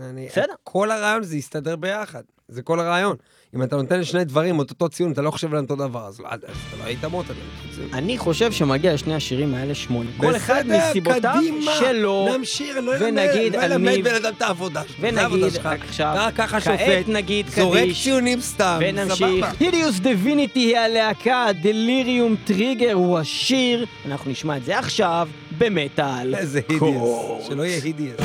אני- 0.02 0.28
בסדר. 0.30 0.54
כל 0.64 0.92
הרעיון 0.92 1.24
זה 1.24 1.38
יסתדר 1.38 1.76
ביחד, 1.76 2.24
זה 2.48 2.62
כל 2.62 2.80
הרעיון. 2.80 3.16
אם 3.56 3.64
אתה 3.64 3.76
נותן 3.76 4.00
לשני 4.00 4.24
דברים 4.26 4.62
את 4.62 4.70
אותו 4.70 4.90
ציון, 4.90 5.12
אתה 5.12 5.22
לא 5.22 5.32
חושב 5.32 5.48
עליהם 5.48 5.64
אותו 5.64 5.76
דבר, 5.76 6.06
אז 6.08 6.20
לא- 6.20 6.28
אתה 6.34 6.48
לא 6.80 6.84
היית 6.84 7.06
מות 7.06 7.26
עליהם. 7.30 7.94
אני 7.94 8.18
חושב 8.18 8.52
שמגיע 8.52 8.94
לשני 8.94 9.16
השירים 9.16 9.54
האלה 9.56 9.76
שמונה. 9.76 10.10
כל 10.18 10.36
אחד 10.36 10.64
מסיבותיו 10.68 11.42
שלו. 11.80 12.28
נמשיך, 12.38 12.78
לא 12.84 12.92
ונגיד 13.00 13.56
לא 13.56 13.62
על 13.62 13.72
ילמד 13.72 13.90
ניב- 13.90 14.06
בן 14.10 14.16
אדם 14.16 14.34
את 14.38 14.42
העבודה 14.42 14.82
העבודה 15.02 15.28
ונגיד 15.42 15.54
שלך. 15.54 15.66
עכשיו, 15.66 16.30
ככה 16.38 16.60
כעת 16.62 16.80
שופט, 16.80 17.08
זורק. 17.56 17.84
ציונים 18.04 18.42
סתם, 18.42 18.80
ונמשיך. 18.82 19.46
הידיוס 19.60 20.00
דיביניטי 20.00 20.60
היא 20.60 20.78
הלהקה, 20.78 21.46
דליריום 21.62 22.36
טריגר 22.46 22.94
הוא 22.94 23.20
השיר, 23.20 23.86
אנחנו 24.06 24.32
נשמע 24.32 24.58
את 24.58 24.66
זה 24.66 24.80
עכשיו 24.80 25.28
במטאל. 25.58 26.36
איזה 26.36 26.62
הידיוס, 26.70 27.48
שלא 27.48 27.64
יהיה 27.64 27.84
הידיוס. 27.84 28.20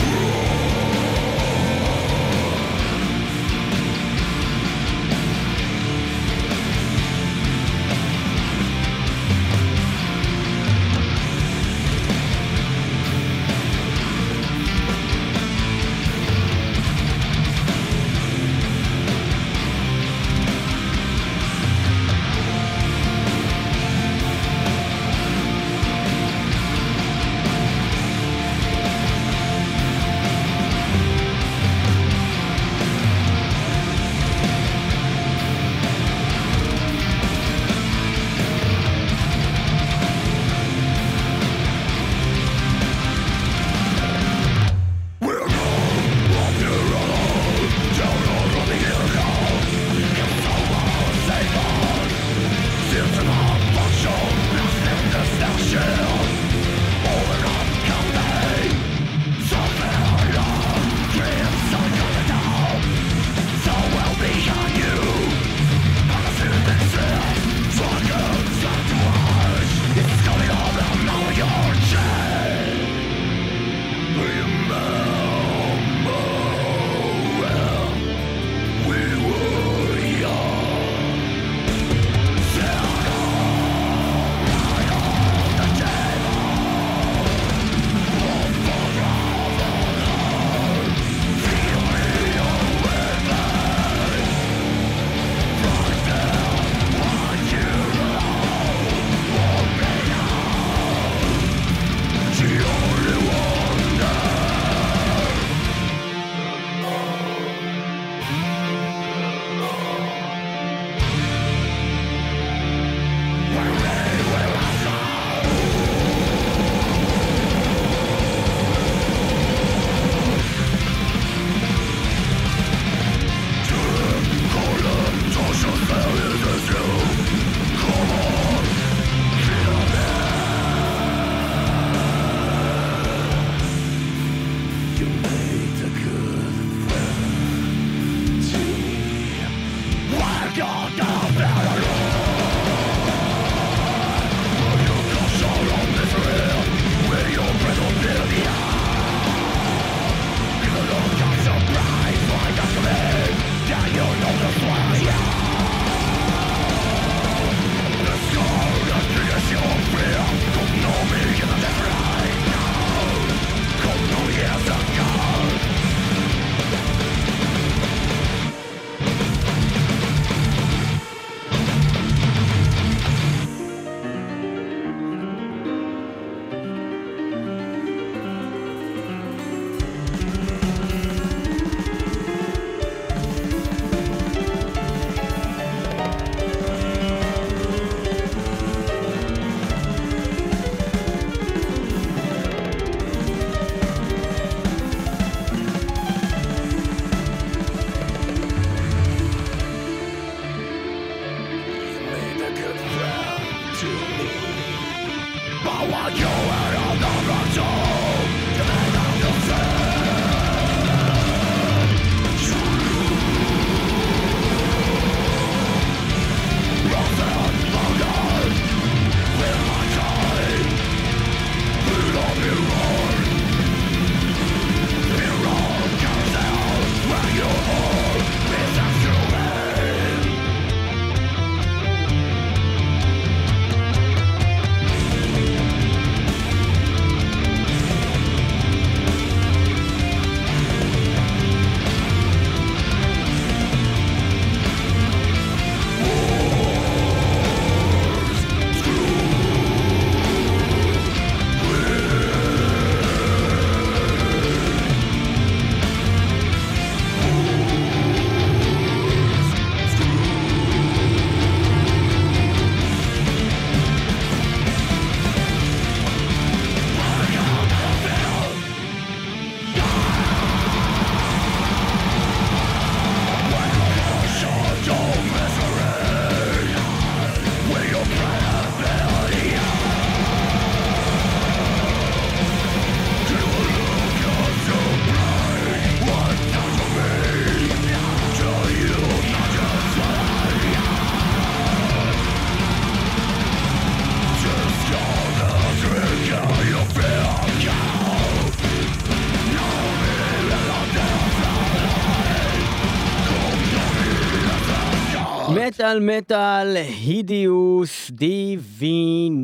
מטאל 305.80 306.00
מטאל 306.00 306.76
הידיוס 306.76 308.10
דיביניטי. 308.10 309.40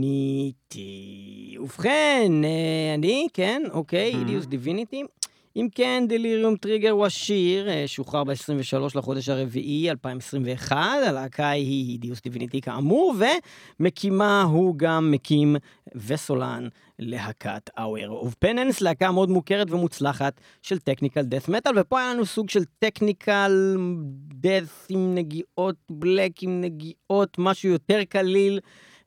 ובכן, 1.60 2.32
אה, 2.44 2.94
אני, 2.94 3.28
כן, 3.34 3.62
אוקיי, 3.72 4.14
הידיוס 4.14 4.46
דיביניטי. 4.46 5.02
אם 5.56 5.68
כן, 5.74 6.04
דליריום 6.08 6.56
טריגר 6.56 6.90
הוא 6.90 7.06
השיר, 7.06 7.68
אה, 7.68 7.82
שוחרר 7.86 8.24
ב-23 8.24 8.78
לחודש 8.94 9.28
הרביעי 9.28 9.90
2021, 9.90 10.76
הלהקה 11.08 11.48
היא 11.48 11.90
הידיוס 11.90 12.22
דיביניטי 12.22 12.60
כאמור, 12.60 13.14
ומקימה 13.80 14.42
הוא 14.42 14.74
גם 14.76 15.10
מקים 15.10 15.56
וסולן 15.94 16.68
להקת 16.98 17.70
Hour 17.78 18.24
of 18.24 18.30
Penance, 18.44 18.78
להקה 18.80 19.12
מאוד 19.12 19.30
מוכרת 19.30 19.70
ומוצלחת 19.70 20.40
של 20.62 20.78
טכניקל 20.78 21.22
דאט 21.22 21.48
מטאל, 21.48 21.78
ופה 21.78 22.00
היה 22.00 22.14
לנו 22.14 22.26
סוג 22.26 22.50
של 22.50 22.64
טכניקל 22.78 23.76
death 24.34 24.62
עם 24.88 25.14
נגיעות 25.14 25.76
black, 25.90 26.42
עם 26.42 26.60
נגיעות, 26.60 27.36
משהו 27.38 27.68
יותר 27.70 28.04
קליל 28.04 28.60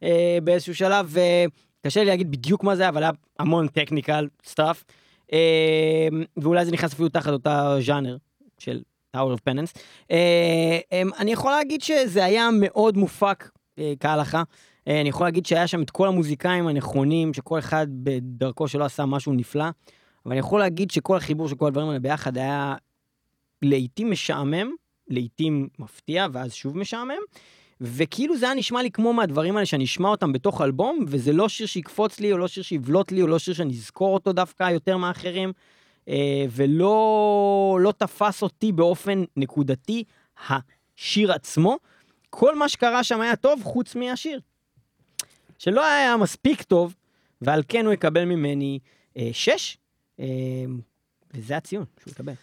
אה, 0.04 0.38
באיזשהו 0.44 0.76
שלב, 0.76 1.16
וקשה 1.82 2.00
לי 2.00 2.06
להגיד 2.06 2.32
בדיוק 2.32 2.64
מה 2.64 2.76
זה, 2.76 2.90
אבל 2.90 3.04
היה 3.04 3.12
המון 3.40 3.68
technical 3.68 4.28
stuff. 4.46 4.84
אה, 5.34 6.08
ואולי 6.38 6.66
זה 6.66 6.72
נכנס 6.72 6.94
אפילו 6.94 7.10
תחת 7.10 7.32
אותה 7.32 7.76
ז'אנר 7.80 8.18
של 8.60 8.82
Tower 9.16 9.36
of 9.36 9.50
Penance. 9.50 9.80
אה, 10.12 10.80
אה, 10.94 11.02
אני 11.20 11.32
יכול 11.32 11.52
להגיד 11.52 11.82
שזה 11.82 12.26
היה 12.26 12.50
מאוד 12.54 12.98
מופק 12.98 13.50
אה, 13.80 13.94
כהלכה. 14.00 14.44
אה, 14.90 15.02
אני 15.02 15.10
יכול 15.10 15.28
להגיד 15.28 15.46
שהיה 15.46 15.68
שם 15.68 15.82
את 15.82 15.90
כל 15.90 16.08
המוזיקאים 16.08 16.68
הנכונים, 16.68 17.34
שכל 17.34 17.60
אחד 17.60 17.88
בדרכו 17.90 18.68
שלו 18.68 18.86
עשה 18.86 19.06
משהו 19.06 19.34
נפלא. 19.34 19.66
אבל 20.26 20.32
אני 20.32 20.40
יכול 20.40 20.60
להגיד 20.60 20.92
שכל 20.92 21.18
החיבור 21.18 21.50
של 21.50 21.56
כל 21.56 21.68
הדברים 21.68 21.88
האלה 21.88 22.00
ביחד 22.00 22.38
היה 22.38 22.76
לעיתים 23.62 24.12
משעמם, 24.12 24.72
לעיתים 25.08 25.68
מפתיע, 25.80 26.28
ואז 26.32 26.54
שוב 26.54 26.78
משעמם. 26.78 27.22
וכאילו 27.82 28.38
זה 28.38 28.46
היה 28.46 28.56
נשמע 28.56 28.82
לי 28.82 28.92
כמו 28.92 29.14
מהדברים 29.14 29.56
האלה 29.56 29.66
שאני 29.66 29.84
אשמע 29.84 30.10
אותם 30.10 30.34
בתוך 30.34 30.62
אלבום, 30.62 31.06
וזה 31.08 31.34
לא 31.34 31.50
שיר 31.50 31.68
שיקפוץ 31.68 32.20
לי, 32.20 32.32
או 32.32 32.38
לא 32.38 32.48
שיר 32.48 32.64
שיבלוט 32.64 33.12
לי, 33.12 33.22
או 33.22 33.28
לא 33.28 33.40
שיר 33.40 33.54
שאני 33.54 33.74
אזכור 33.74 34.14
אותו 34.14 34.34
דווקא 34.34 34.70
יותר 34.72 34.98
מאחרים, 34.98 35.54
אה, 36.10 36.46
ולא 36.50 37.80
לא 37.82 37.94
תפס 37.98 38.42
אותי 38.42 38.72
באופן 38.72 39.24
נקודתי 39.38 40.04
השיר 40.50 41.32
עצמו. 41.32 41.78
כל 42.30 42.56
מה 42.56 42.70
שקרה 42.70 43.04
שם 43.04 43.22
היה 43.22 43.36
טוב, 43.36 43.62
חוץ 43.64 43.96
מהשיר. 43.96 44.40
שלא 45.60 45.86
היה 45.86 46.18
מספיק 46.18 46.62
טוב, 46.62 46.96
ועל 47.42 47.64
כן 47.68 47.86
הוא 47.86 47.94
יקבל 47.94 48.26
ממני 48.26 48.80
אה, 49.18 49.30
שש, 49.34 49.78
אה, 50.20 50.26
וזה 51.34 51.58
הציון 51.58 51.86
שהוא 52.04 52.12
יקבל. 52.12 52.34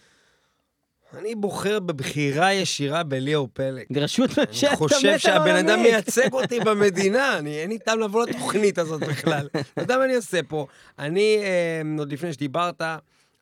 אני 1.13 1.35
בוחר 1.35 1.79
בבחירה 1.79 2.53
ישירה 2.53 3.03
בליאור 3.03 3.49
פלג. 3.53 3.85
ברשות 3.89 4.37
אני 4.37 4.47
ממשלת 4.47 4.75
חושב 4.75 5.17
שהבן 5.17 5.55
אדם 5.55 5.69
העולמית. 5.69 5.91
מייצג 5.91 6.33
אותי 6.33 6.59
במדינה, 6.59 7.37
אני, 7.37 7.59
אין 7.59 7.69
לי 7.69 7.79
טעם 7.79 7.99
לבוא 7.99 8.25
לתוכנית 8.25 8.77
הזאת 8.77 9.01
בכלל. 9.01 9.49
אתה 9.73 9.81
יודע 9.81 9.97
מה 9.97 10.05
אני 10.05 10.15
עושה 10.15 10.43
פה? 10.43 10.67
אני, 10.99 11.37
אה, 11.43 11.81
עוד 11.99 12.11
לפני 12.11 12.33
שדיברת, 12.33 12.81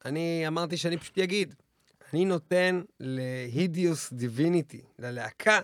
אני 0.05 0.43
אמרתי 0.47 0.77
שאני 0.77 0.97
פשוט 0.97 1.19
אגיד, 1.19 1.55
אני 2.13 2.25
נותן 2.25 2.81
להידיוס 2.99 4.13
דיביניטי, 4.13 4.81
ללהקה, 4.99 5.59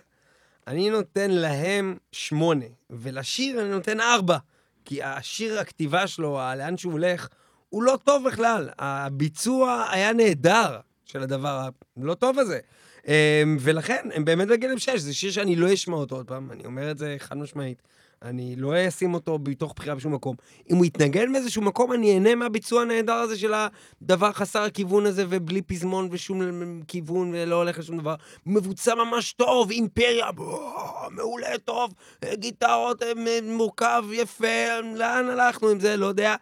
אני 0.66 0.90
נותן 0.90 1.30
להם 1.30 1.96
שמונה, 2.12 2.64
ולשיר 2.90 3.60
אני 3.60 3.68
נותן 3.68 4.00
ארבע. 4.00 4.38
כי 4.84 5.02
השיר, 5.02 5.60
הכתיבה 5.60 6.06
שלו, 6.06 6.40
לאן 6.58 6.76
שהוא 6.76 6.92
הולך, 6.92 7.28
הוא 7.68 7.82
לא 7.82 7.98
טוב 8.04 8.28
בכלל. 8.28 8.68
הביצוע 8.78 9.86
היה 9.90 10.12
נהדר 10.12 10.80
של 11.04 11.22
הדבר 11.22 11.68
הלא 11.96 12.14
טוב 12.14 12.38
הזה. 12.38 12.58
אמ, 13.06 13.56
ולכן, 13.60 14.08
הם 14.14 14.24
באמת 14.24 14.48
בגלם 14.48 14.78
6, 14.78 15.00
זה 15.00 15.14
שיר 15.14 15.30
שאני 15.30 15.56
לא 15.56 15.74
אשמע 15.74 15.96
אותו 15.96 16.16
עוד 16.16 16.26
פעם, 16.26 16.50
אני 16.50 16.64
אומר 16.64 16.90
את 16.90 16.98
זה 16.98 17.16
חד 17.18 17.36
משמעית. 17.36 17.82
אני 18.24 18.56
לא 18.56 18.88
אשים 18.88 19.14
אותו 19.14 19.38
בתוך 19.38 19.72
בחירה 19.76 19.94
בשום 19.94 20.14
מקום. 20.14 20.36
אם 20.70 20.76
הוא 20.76 20.84
יתנגן 20.84 21.32
מאיזשהו 21.32 21.62
מקום, 21.62 21.92
אני 21.92 22.14
אהנה 22.14 22.34
מהביצוע 22.34 22.82
הנהדר 22.82 23.12
הזה 23.12 23.38
של 23.38 23.52
הדבר 23.54 24.32
חסר 24.32 24.62
הכיוון 24.62 25.06
הזה, 25.06 25.24
ובלי 25.28 25.62
פזמון 25.62 26.08
ושום 26.10 26.42
כיוון, 26.88 27.30
ולא 27.34 27.56
הולך 27.56 27.78
לשום 27.78 27.98
דבר. 27.98 28.14
מבוצע 28.46 28.94
ממש 28.94 29.32
טוב, 29.32 29.70
אימפריה, 29.70 30.32
בוא, 30.32 30.72
מעולה, 31.10 31.58
טוב, 31.64 31.94
גיטרות, 32.34 33.02
אה, 33.02 33.12
מורכב, 33.42 34.04
יפה, 34.12 34.80
לאן 34.94 35.28
הלכנו 35.28 35.68
עם 35.68 35.80
זה? 35.80 35.96
לא 35.96 36.06
יודע. 36.06 36.34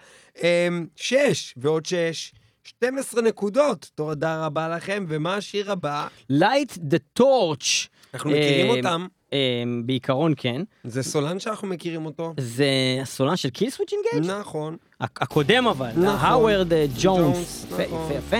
אמ, 0.43 0.87
שש, 0.97 1.55
ועוד 1.57 1.87
שש. 1.87 2.33
12 2.65 3.23
נקודות, 3.23 3.91
תודה 3.95 4.47
רבה 4.47 4.69
לכם, 4.69 5.05
ומה 5.09 5.35
השיר 5.35 5.73
הבא? 5.73 6.09
Light 6.33 6.73
the 6.75 7.21
Torch. 7.21 7.89
אנחנו 8.15 8.31
מכירים 8.31 8.71
אה, 8.71 8.77
אותם. 8.77 9.07
אה, 9.33 9.39
בעיקרון 9.85 10.35
כן. 10.37 10.63
זה 10.85 11.03
סולן 11.03 11.39
שאנחנו 11.39 11.69
מכירים 11.69 12.07
אותו. 12.07 12.35
זה 12.37 12.67
הסולן 13.03 13.37
של 13.37 13.51
Kill 13.51 13.71
switch 13.71 13.93
Engage? 13.93 14.41
נכון. 14.41 14.77
הקודם 15.01 15.67
אבל, 15.67 15.91
נכון. 15.91 16.07
האוורד 16.07 16.73
אה, 16.73 16.87
ג'ונס. 17.03 17.67
יפה, 17.73 17.83
נכון. 17.87 18.13
יפה. 18.19 18.37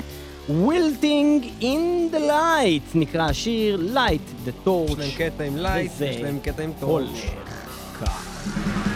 Wilting 0.49 1.63
in 1.63 2.15
the 2.15 2.19
light 2.19 2.99
נקרא 2.99 3.23
השיר 3.23 3.81
Light 3.95 4.49
the 4.49 4.67
Torch. 4.67 4.93
יש 4.93 4.99
להם 4.99 5.31
קטע 5.31 5.45
עם 5.45 5.57
light, 5.57 5.93
יש 6.01 6.17
להם 6.17 6.39
קטע 6.43 6.63
עם 6.63 6.73
torch. 6.81 7.05
הולך 7.05 8.01
כך. 8.01 8.90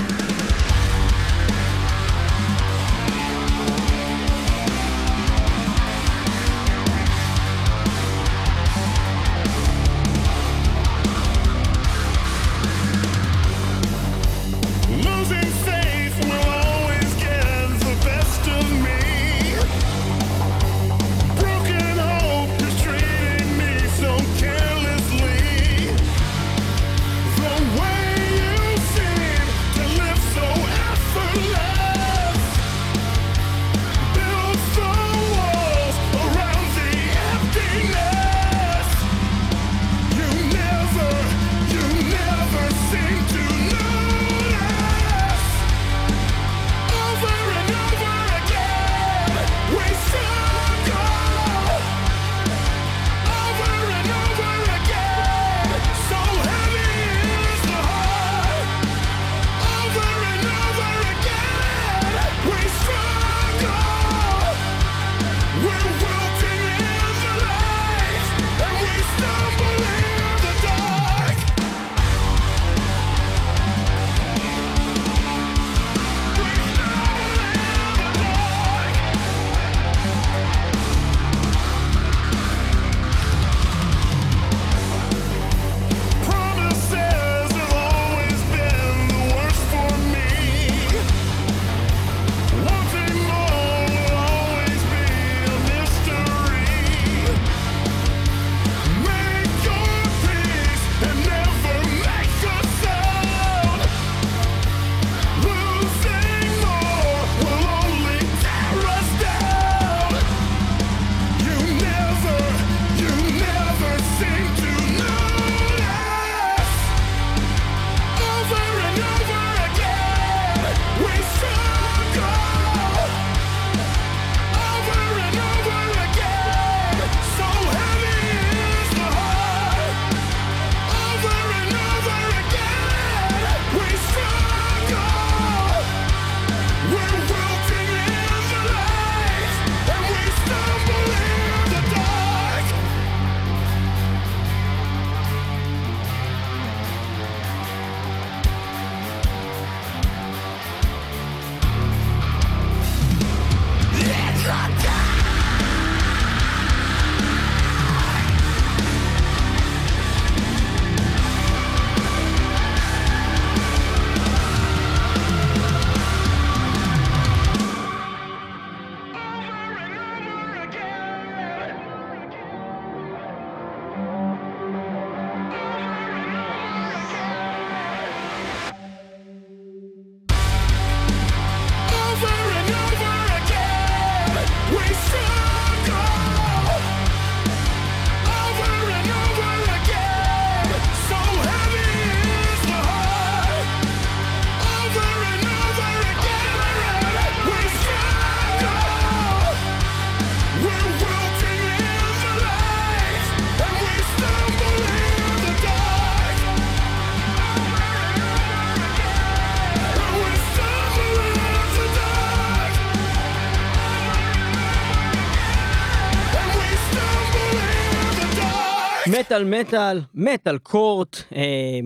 מטאל 219.35 219.61
מטאל, 219.61 220.01
Metal 220.14 220.59
Court, 220.59 221.16
אה, 221.35 221.42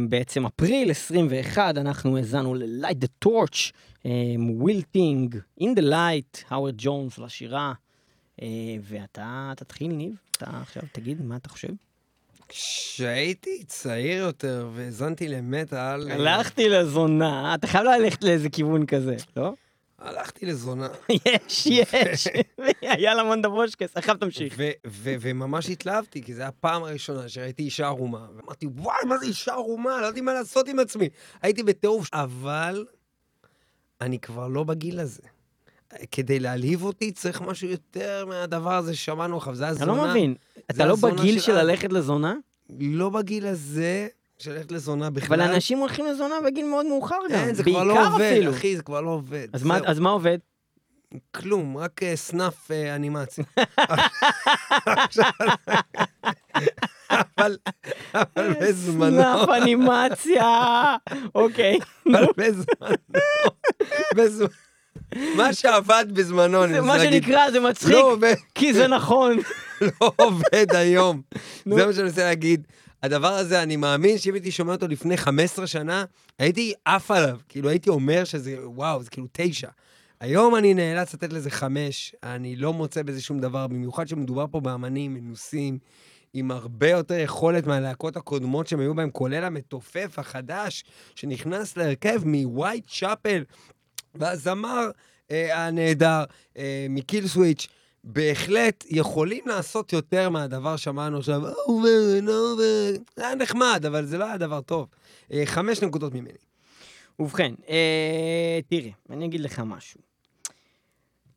בעצם 0.08 0.46
אפריל 0.46 0.90
21, 0.90 1.76
אנחנו 1.76 2.16
האזנו 2.16 2.54
ל-Light 2.54 3.04
the 3.04 3.28
Torch, 3.28 3.72
Wilting, 4.38 5.36
In 5.60 5.66
the 5.78 5.82
Light, 5.82 6.44
האוורד 6.48 6.74
ג'ונס 6.78 7.18
לשירה, 7.18 7.72
אה, 8.42 8.46
ואתה 8.82 9.52
תתחיל 9.56 9.92
ניב, 9.92 10.12
אתה 10.30 10.46
עכשיו 10.62 10.82
תגיד 10.92 11.22
מה 11.22 11.36
אתה 11.36 11.48
חושב. 11.48 11.68
כשהייתי 12.48 13.64
צעיר 13.66 14.18
יותר 14.22 14.68
והאזנתי 14.74 15.28
למטאל... 15.28 16.10
הלכתי 16.10 16.68
לזונה, 16.68 17.54
אתה 17.54 17.66
חייב 17.66 17.84
ללכת 17.84 18.24
לאיזה 18.24 18.48
כיוון 18.50 18.86
כזה, 18.86 19.16
לא? 19.36 19.52
הלכתי 19.98 20.46
לזונה, 20.46 20.88
יש, 21.26 21.66
יש. 21.66 22.28
היה 22.82 23.14
לה 23.14 23.22
מונדה 23.24 23.48
בושקס, 23.48 23.96
עכשיו 23.96 24.16
תמשיך. 24.16 24.54
וממש 24.86 25.68
התלהבתי, 25.68 26.22
כי 26.22 26.34
זו 26.34 26.42
הייתה 26.42 26.56
הפעם 26.58 26.84
הראשונה 26.84 27.28
שראיתי 27.28 27.62
אישה 27.62 27.86
ערומה. 27.86 28.26
ואמרתי, 28.36 28.66
וואי, 28.66 29.04
מה 29.08 29.18
זה 29.18 29.26
אישה 29.26 29.52
ערומה? 29.52 30.00
לא 30.00 30.06
יודעים 30.06 30.24
מה 30.24 30.32
לעשות 30.34 30.68
עם 30.68 30.78
עצמי. 30.78 31.08
הייתי 31.42 31.62
בטירוף, 31.62 32.08
אבל 32.12 32.86
אני 34.00 34.18
כבר 34.18 34.48
לא 34.48 34.64
בגיל 34.64 35.00
הזה. 35.00 35.22
כדי 36.10 36.40
להלהיב 36.40 36.84
אותי 36.84 37.12
צריך 37.12 37.40
משהו 37.40 37.68
יותר 37.68 38.24
מהדבר 38.26 38.74
הזה 38.74 38.96
ששמענו 38.96 39.36
עכשיו, 39.36 39.54
זה 39.54 39.66
אני 39.66 39.72
הזונה. 39.76 39.92
לא 39.92 40.10
מבין, 40.10 40.34
אתה 40.70 40.86
לא 40.86 40.96
בגיל 40.96 41.40
של. 41.40 41.52
ללכת 41.52 41.92
לזונה? 41.92 42.34
לא 42.80 43.10
בגיל 43.10 43.46
הזה 43.46 44.08
של 44.38 44.52
ללכת 44.52 44.72
לזונה 44.72 45.10
בכלל. 45.10 45.40
אבל 45.40 45.52
אנשים 45.54 45.78
הולכים 45.78 46.06
לזונה 46.06 46.34
בגיל 46.46 46.66
מאוד 46.66 46.86
מאוחר 46.86 47.18
גם. 47.30 47.38
אין, 47.38 47.54
זה 47.54 47.64
כבר 47.64 47.84
לא 47.84 48.06
עובד, 48.06 48.32
אפילו. 48.32 48.50
אחי, 48.50 48.76
זה 48.76 48.82
כבר 48.82 49.00
לא 49.00 49.10
עובד. 49.10 49.48
אז 49.52 49.62
מה-. 49.62 49.78
אז 49.86 49.98
מה 49.98 50.10
עובד? 50.10 50.38
כלום, 51.34 51.76
רק 51.76 52.02
אה, 52.02 52.16
snuff 52.16 52.70
אה, 52.70 52.94
אנימציה. 52.94 53.44
אבל, 57.10 57.56
אבל 58.14 58.54
בזמנו, 58.60 59.22
snuff 59.22 59.48
אנימציה. 59.48 60.96
אוקיי. 61.34 61.78
אבל 62.06 62.26
בזמנו, 62.36 62.96
מה 65.36 65.54
שעבד 65.54 66.04
בזמנו, 66.12 66.64
אני 66.64 66.72
זה 66.72 66.80
רוצה 66.80 66.92
מה 66.92 66.96
להגיד, 66.96 67.22
שנקרא, 67.22 67.50
זה 67.50 67.60
מצחיק, 67.60 67.90
לא 67.90 68.16
כי 68.54 68.74
זה 68.74 68.88
נכון. 68.88 69.38
לא 70.00 70.12
עובד 70.16 70.66
היום. 70.74 71.22
זה 71.64 71.86
מה 71.86 71.92
שאני 71.92 72.08
רוצה 72.08 72.24
להגיד. 72.24 72.66
הדבר 73.02 73.28
הזה, 73.32 73.62
אני 73.62 73.76
מאמין 73.76 74.18
שאם 74.18 74.34
הייתי 74.34 74.50
שומע 74.50 74.72
אותו 74.72 74.88
לפני 74.88 75.16
15 75.16 75.66
שנה, 75.66 76.04
הייתי 76.38 76.72
עף 76.84 77.10
עליו. 77.10 77.38
כאילו, 77.48 77.68
הייתי 77.68 77.90
אומר 77.90 78.24
שזה, 78.24 78.56
וואו, 78.64 79.02
זה 79.02 79.10
כאילו 79.10 79.26
תשע. 79.32 79.68
היום 80.20 80.56
אני 80.56 80.74
נאלץ 80.74 81.14
לתת 81.14 81.32
לזה 81.32 81.50
חמש, 81.50 82.14
אני 82.22 82.56
לא 82.56 82.72
מוצא 82.72 83.02
בזה 83.02 83.22
שום 83.22 83.40
דבר, 83.40 83.66
במיוחד 83.66 84.08
שמדובר 84.08 84.46
פה 84.50 84.60
באמנים 84.60 85.14
מנוסים, 85.14 85.78
עם 86.34 86.50
הרבה 86.50 86.90
יותר 86.90 87.14
יכולת 87.14 87.66
מהלהקות 87.66 88.16
הקודמות 88.16 88.68
שהם 88.68 88.80
היו 88.80 88.94
בהם, 88.94 89.10
כולל 89.10 89.44
המתופף 89.44 90.18
החדש, 90.18 90.84
שנכנס 91.14 91.76
להרכב 91.76 92.20
מ 92.24 92.86
Whitechapel, 92.88 93.44
והזמר 94.14 94.90
אה, 95.30 95.66
הנהדר 95.66 96.24
אה, 96.56 96.86
מ 96.90 97.28
Killswitch. 97.28 97.68
בהחלט 98.12 98.84
יכולים 98.88 99.44
לעשות 99.48 99.92
יותר 99.92 100.28
מהדבר 100.30 100.76
שאמרנו 100.76 101.18
עכשיו, 101.18 101.42
over, 101.48 101.88
אובר, 102.28 102.62
זה 103.16 103.26
היה 103.26 103.34
נחמד, 103.34 103.84
אבל 103.86 104.04
זה 104.06 104.18
לא 104.18 104.24
היה 104.24 104.36
דבר 104.36 104.60
טוב. 104.60 104.86
אה, 105.32 105.42
חמש 105.46 105.82
נקודות 105.82 106.14
ממני. 106.14 106.32
ובכן, 107.18 107.52
אה, 107.68 108.58
תראה, 108.68 108.90
אני 109.10 109.26
אגיד 109.26 109.40
לך 109.40 109.58
משהו. 109.66 110.00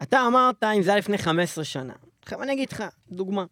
אתה 0.04 0.28
אמרת, 0.28 0.64
אם 0.64 0.84
זה 0.84 0.90
היה 0.90 1.00
לפני 1.00 1.18
15 1.18 1.64
שנה. 1.64 1.94
עכשיו 2.24 2.44
אני 2.44 2.54
אגיד 2.54 2.72
לך, 2.72 2.84
דוגמה. 3.12 3.46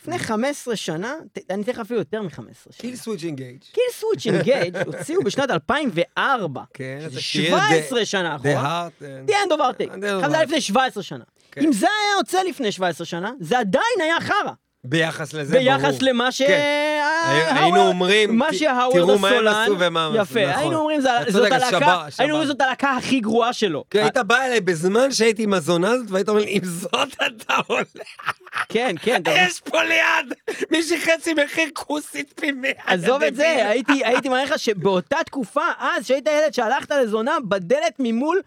לפני 0.00 0.18
15 0.18 0.76
שנה, 0.76 1.14
ת- 1.32 1.50
אני 1.50 1.62
אתן 1.62 1.72
לך 1.72 1.78
אפילו 1.78 1.98
יותר 2.00 2.22
מ-15 2.22 2.32
שנה. 2.70 2.72
קיל 2.78 2.96
סוויץ' 2.96 3.24
אינגייג'. 3.24 3.58
קיל 3.72 3.84
סוויץ' 3.92 4.26
אינגייג' 4.26 4.76
הוציאו 4.76 5.22
בשנת 5.22 5.50
2004. 5.50 6.62
כן, 6.74 6.98
אתה 7.06 7.20
שיר 7.20 7.46
17 7.46 8.04
שנה 8.04 8.36
The 8.36 8.38
אחורה. 8.38 8.88
Heart. 8.88 9.04
אה, 9.04 9.22
The 9.26 9.30
end 9.30 9.50
of 9.52 9.60
our 9.60 9.76
take. 9.78 9.90
The 9.90 9.98
end 9.98 10.02
of 10.02 10.06
עכשיו 10.16 10.30
זה 10.30 10.36
היה 10.36 10.44
לפני 10.44 10.60
17 10.60 11.02
שנה. 11.02 11.24
כן. 11.56 11.64
אם 11.64 11.72
זה 11.72 11.86
היה 11.86 12.18
יוצא 12.18 12.42
לפני 12.42 12.72
17 12.72 13.06
שנה, 13.06 13.32
זה 13.40 13.58
עדיין 13.58 14.00
היה 14.02 14.20
חרא. 14.20 14.52
ביחס 14.84 15.32
לזה, 15.34 15.58
ברור. 15.58 15.64
ביחס 15.64 16.02
למה 16.02 16.32
ש... 16.32 16.42
כן. 16.42 17.02
היינו 17.50 17.88
אומרים, 17.88 18.38
מה 18.38 18.52
שהאוורד 18.52 18.96
תראו 18.96 19.18
מה 19.18 19.28
הם 19.28 19.34
הסולן... 19.34 19.62
עשו 19.62 19.76
ומה 19.78 20.06
הם 20.06 20.12
עשו, 20.12 20.22
יפה, 20.22 20.46
נכון. 20.46 20.60
היינו 20.60 20.78
אומרים, 20.78 21.00
זאת 21.28 21.52
הלהקה. 21.52 22.06
היינו 22.18 22.34
אומרים 22.34 22.48
זאת 22.48 22.60
הלהקה 22.60 22.90
הכי 22.90 23.20
גרועה 23.20 23.52
שלו. 23.52 23.84
כי 23.90 24.00
היית 24.00 24.16
בא 24.16 24.42
אליי 24.42 24.60
בזמן 24.60 25.12
שהייתי 25.12 25.42
עם 25.42 25.54
הזונה 25.54 25.90
הזאת, 25.90 26.10
והיית 26.10 26.28
אומר 26.28 26.40
לי, 26.40 26.46
אם 26.46 26.64
זאת 26.64 27.14
אתה 27.26 27.54
עולה, 27.66 27.82
כן, 28.68 28.94
כן, 29.02 29.22
יש 29.26 29.60
פה 29.60 29.82
ליד 29.82 30.34
מישהי 30.70 31.00
חצי 31.00 31.34
מחיר 31.34 31.68
כוסית 31.74 32.32
פי 32.40 32.52
מאה. 32.52 32.70
עזוב 32.86 33.22
את 33.22 33.36
זה, 33.36 33.68
הייתי 34.04 34.28
מראה 34.28 34.44
לך 34.44 34.58
שבאותה 34.58 35.16
תקופה, 35.26 35.64
אז, 35.78 36.06
שהיית 36.06 36.26
ילד 36.26 36.54
שהלכת 36.54 36.90
לזונה, 36.90 37.36
בדלת 37.48 37.94
ממול 37.98 38.40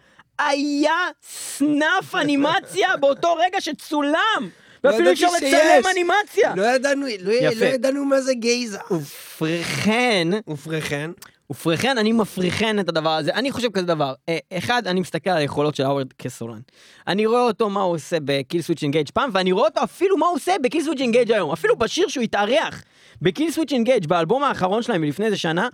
היה 0.47 1.07
סנאפ 1.29 2.15
אנימציה 2.15 2.97
באותו 2.97 3.35
רגע 3.35 3.61
שצולם. 3.61 4.49
לא 4.83 4.89
ואפילו 4.89 5.11
אפשר 5.11 5.27
לצלם. 5.37 5.81
אנימציה. 5.91 6.55
לא 6.55 6.63
ידענו, 6.63 7.05
לא. 7.19 7.33
לא 7.55 7.65
ידענו 7.65 8.05
מה 8.05 8.21
זה 8.21 8.33
גייזה. 8.33 8.77
ופריכן, 8.91 10.27
ופריכן, 10.49 11.11
ופריכן, 11.51 11.97
אני 11.97 12.11
מפריכן 12.11 12.79
את 12.79 12.89
הדבר 12.89 13.09
הזה. 13.09 13.33
אני 13.33 13.51
חושב 13.51 13.71
כזה 13.71 13.85
דבר. 13.85 14.13
אה, 14.29 14.37
אחד, 14.57 14.87
אני 14.87 14.99
מסתכל 14.99 15.29
על 15.29 15.37
היכולות 15.37 15.75
של 15.75 15.83
האוורד 15.83 16.13
כסולן. 16.13 16.59
אני 17.07 17.25
רואה 17.25 17.41
אותו 17.41 17.69
מה 17.69 17.81
הוא 17.81 17.95
עושה 17.95 18.17
בקיל 18.25 18.61
סוויץ' 18.61 18.83
אינגייג' 18.83 19.09
פעם, 19.13 19.29
ואני 19.33 19.51
רואה 19.51 19.65
אותו 19.65 19.83
אפילו 19.83 20.17
מה 20.17 20.25
הוא 20.25 20.35
עושה 20.35 20.55
בקיל 20.63 20.83
סוויץ' 20.83 21.01
אינגייג' 21.01 21.31
היום. 21.31 21.51
אפילו 21.51 21.75
בשיר 21.75 22.07
שהוא 22.07 22.23
התארח 22.23 22.83
בקיל 23.21 23.51
סוויץ' 23.51 23.71
אינגייג' 23.71 24.07
באלבום 24.07 24.43
האחרון 24.43 24.83
שלהם 24.83 25.01
מלפני 25.01 25.25
איזה 25.25 25.37
שנה. 25.37 25.67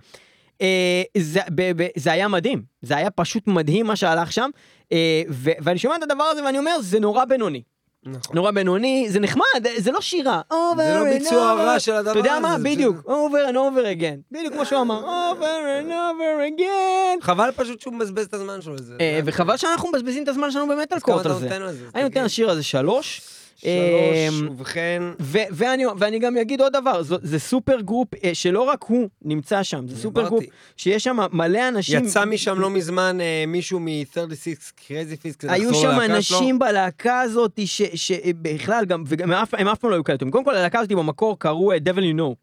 אה, 0.62 1.02
זה, 1.18 1.40
ב, 1.54 1.82
ב, 1.82 1.86
זה 1.96 2.12
היה 2.12 2.28
מדהים, 2.28 2.62
זה 2.82 2.96
היה 2.96 3.10
פשוט 3.10 3.46
מדהים 3.46 3.86
מה 3.86 3.96
שהלך 3.96 4.32
שם, 4.32 4.50
אה, 4.92 5.22
ו, 5.30 5.50
ואני 5.60 5.78
שומע 5.78 5.96
את 5.96 6.02
הדבר 6.02 6.24
הזה 6.24 6.44
ואני 6.44 6.58
אומר, 6.58 6.76
זה 6.80 7.00
נורא 7.00 7.24
בינוני. 7.24 7.62
נכון. 8.08 8.36
נורא 8.36 8.50
בינוני, 8.50 9.06
זה 9.08 9.20
נחמד, 9.20 9.42
זה 9.78 9.92
לא 9.92 10.00
שירה. 10.00 10.40
זה 10.50 10.56
Over 10.56 10.98
לא 11.04 11.10
and 11.10 11.18
ביצוע. 11.18 11.52
רע 11.52 11.80
של 11.80 11.92
הדבר 11.92 12.10
אתה 12.10 12.18
יודע 12.18 12.32
הזה, 12.32 12.40
מה? 12.40 12.58
זה 12.58 12.64
בדיוק, 12.64 12.96
פשוט- 12.96 13.06
over 13.10 13.50
and 13.50 13.54
over 13.54 14.00
again. 14.00 14.18
בדיוק 14.32 14.52
כמו 14.54 14.66
שהוא 14.66 14.80
אמר, 14.80 15.00
over 15.32 15.42
and 15.86 15.90
over 15.90 16.58
again. 16.58 17.24
חבל 17.24 17.50
פשוט 17.56 17.80
שהוא 17.80 17.94
מבזבז 17.94 18.24
את 18.26 18.34
הזמן 18.34 18.62
שלו 18.62 18.74
לזה. 18.74 18.94
אה, 19.00 19.20
וחבל 19.24 19.56
שאנחנו 19.56 19.88
מבזבזים 19.88 20.22
את 20.22 20.28
הזמן 20.28 20.50
שלנו 20.50 20.72
אז 20.72 21.02
כמה 21.02 21.14
קורט 21.14 21.26
על 21.26 21.32
זה. 21.32 21.48
אני 21.94 22.02
נותן. 22.04 22.24
לשיר 22.24 22.50
הזה 22.50 22.62
שלוש. 22.62 23.20
אה, 23.64 24.28
שלוש, 24.30 24.50
ובכן, 24.50 25.02
ו- 25.20 25.38
ואני, 25.50 25.84
ואני 25.98 26.18
גם 26.18 26.36
אגיד 26.36 26.60
עוד 26.60 26.72
דבר, 26.72 27.02
זו, 27.02 27.16
זה 27.22 27.38
סופר 27.38 27.80
גרופ 27.80 28.08
אה, 28.24 28.30
שלא 28.34 28.60
רק 28.62 28.84
הוא 28.88 29.08
נמצא 29.22 29.62
שם, 29.62 29.88
זה 29.88 29.96
סופר 30.02 30.20
אמרתי. 30.20 30.34
גרופ 30.34 30.44
שיש 30.76 31.04
שם 31.04 31.16
מלא 31.32 31.68
אנשים. 31.68 32.04
יצא 32.04 32.24
משם 32.24 32.60
לא 32.60 32.70
מזמן 32.70 33.18
אה, 33.20 33.44
מישהו 33.46 33.80
מ-36 33.80 34.48
קרזי 34.88 35.16
פיסק, 35.16 35.44
היו 35.44 35.74
שם 35.74 36.00
אנשים 36.04 36.58
בלהקה 36.58 37.20
הזאת 37.20 37.60
ש- 37.64 37.82
שבכלל 37.94 38.84
גם, 38.84 39.04
וגם 39.06 39.32
הם 39.32 39.68
אף, 39.68 39.78
פעם 39.80 39.90
לא 39.90 39.94
היו 39.96 40.04
כאלה 40.04 40.18
טובים. 40.18 40.32
קודם 40.32 40.44
כל 40.44 40.54
הלהקה 40.54 40.78
הזאת 40.78 40.92
במקור 40.92 41.38
קראו 41.38 41.72
אה, 41.72 41.76
Devil 41.76 42.00
You 42.14 42.18
Know. 42.18 42.34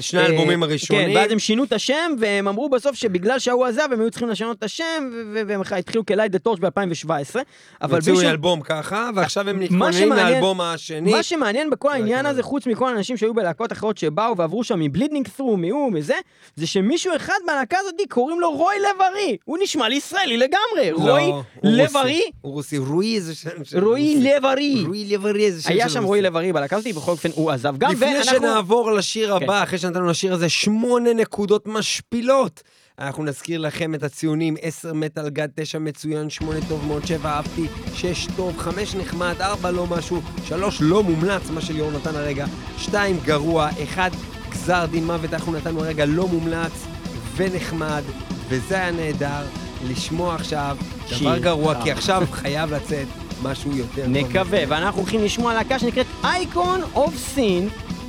שני 0.00 0.20
האלבומים 0.20 0.62
אה, 0.62 0.68
הראשונים. 0.68 1.08
כן, 1.08 1.16
ואז 1.16 1.30
הם 1.32 1.38
שינו 1.38 1.64
את 1.64 1.72
השם, 1.72 2.12
והם 2.18 2.48
אמרו 2.48 2.68
בסוף 2.68 2.94
שבגלל 2.96 3.38
שההוא 3.38 3.64
עזב, 3.64 3.88
הם 3.92 4.00
היו 4.00 4.10
צריכים 4.10 4.28
לשנות 4.28 4.58
את 4.58 4.62
השם, 4.62 5.10
והם 5.46 5.60
התחילו 5.76 6.06
כלייד 6.06 6.32
דה 6.32 6.38
טורץ' 6.38 6.58
ב-2017. 6.60 7.36
אבל 7.82 7.96
הוציאו 7.98 8.20
אלבום 8.20 8.60
ככה, 8.60 9.10
ועכשיו 9.14 9.48
הם 9.48 9.66
שמעניין- 9.66 10.08
לאלבום 10.08 10.60
השני. 10.60 11.10
מה 11.10 11.22
שמעניין 11.22 11.70
בכל 11.70 11.88
כן, 11.88 11.94
העניין 11.94 12.18
כן. 12.18 12.26
הזה, 12.26 12.42
חוץ 12.42 12.66
מכל 12.66 12.88
האנשים 12.88 13.16
שהיו 13.16 13.34
בלהקות 13.34 13.72
אחרות 13.72 13.98
שבאו 13.98 14.36
ועברו 14.36 14.64
שם 14.64 14.80
מבלידנינג 14.80 15.28
ת'רו, 15.36 15.56
מהוא, 15.56 15.92
מזה, 15.92 16.14
זה 16.56 16.66
שמישהו 16.66 17.16
אחד 17.16 17.34
מהלהקה 17.46 17.76
הזאת 17.80 17.94
קוראים 18.08 18.40
לו 18.40 18.50
רוי 18.50 18.74
לב-ארי. 18.80 19.36
הוא 19.44 19.58
נשמע 19.62 19.88
לי 19.88 19.94
ישראלי 19.96 20.36
לגמרי. 20.36 20.90
לא, 20.90 20.96
רוי 21.10 21.32
לב-ארי? 21.62 22.22
הוא 22.40 22.52
רוסי, 22.52 22.78
רוי 22.78 23.20
זה 23.20 23.34
שם 23.34 23.48
רוסי. 23.78 24.20
לב-ארי. 24.22 24.84
רוי 24.86 25.04
לב-ארי 25.10 25.52
זה 25.52 25.62
שם 25.62 25.70
היה. 25.70 25.88
שם 25.88 26.04
רועי 26.04 26.22
לב-ארי 26.22 26.52
בלהקה 26.52 26.76
הזאת, 26.76 26.94
בכל 26.94 27.10
אופן 27.10 27.28
הוא 27.34 27.50
עזב 27.50 27.74
גם, 27.78 27.92
לפני. 27.92 28.24
שנעבור 28.24 28.92
לשיר 28.92 29.38
כן. 29.38 29.44
הבא, 29.44 29.62
אחרי 29.62 29.78
שנתנו 29.84 30.06
לשיר 30.06 30.34
הזה 30.34 30.48
שמונה 30.48 31.14
נקודות 31.14 31.66
משפילות, 31.66 32.62
אנחנו 32.98 33.24
נזכיר 33.24 33.60
לכם 33.60 33.94
את 33.94 34.02
הציונים 34.02 34.54
10 34.60 34.92
מטאל 34.92 35.28
גד, 35.28 35.48
9 35.54 35.78
מצוין, 35.78 36.30
8 36.30 36.60
טוב 36.68 36.86
מאוד, 36.86 37.06
7 37.06 37.30
אהבתי, 37.30 37.66
6 37.94 38.26
טוב, 38.36 38.58
5 38.58 38.94
נחמד, 38.94 39.34
4 39.40 39.70
לא 39.70 39.86
משהו, 39.86 40.20
3 40.44 40.78
לא 40.80 41.02
מומלץ, 41.02 41.50
מה 41.50 41.60
שליאור 41.60 41.90
נתן 41.90 42.16
הרגע, 42.16 42.46
2 42.78 43.16
גרוע, 43.24 43.68
1 43.94 44.12
גזר 44.50 44.86
דין 44.86 45.06
מוות, 45.06 45.34
אנחנו 45.34 45.52
נתנו 45.52 45.80
הרגע 45.80 46.04
לא 46.04 46.28
מומלץ 46.28 46.86
ונחמד, 47.36 48.02
וזה 48.48 48.74
היה 48.74 48.90
נהדר 48.90 49.42
לשמוע 49.88 50.34
עכשיו 50.34 50.76
דבר 51.06 51.16
שיר 51.16 51.38
גרוע, 51.38 51.74
חם. 51.74 51.82
כי 51.82 51.90
עכשיו 51.90 52.22
חייב 52.30 52.74
לצאת 52.74 53.06
משהו 53.42 53.76
יותר. 53.76 54.04
נקווה, 54.08 54.60
ואנחנו 54.68 55.00
הולכים 55.00 55.24
לשמוע 55.24 55.54
להקה 55.54 55.78
שנקראת 55.78 56.06
אייקון 56.24 56.80
אוף 56.94 57.16
סין, 57.16 57.68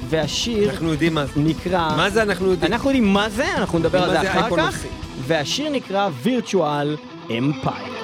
והשיר 0.10 0.70
אנחנו 0.70 0.92
יודעים 0.92 1.14
מה 1.14 1.26
זה. 1.26 1.32
נקרא... 1.36 1.96
מה 1.98 2.10
זה 2.10 2.22
אנחנו 2.22 2.52
יודעים? 2.52 2.74
אנחנו 2.74 2.90
יודעים 2.90 3.14
מה 3.14 3.30
זה, 3.30 3.58
אנחנו 3.58 3.80
נדבר 3.80 4.04
על 4.04 4.10
זה 4.10 4.20
זה 4.22 4.32
אחר 4.32 4.58
כך? 4.58 4.84
והשיר 5.28 5.70
נקרא 5.70 6.10
וירטואל 6.24 6.98
אמפייר. 7.30 7.95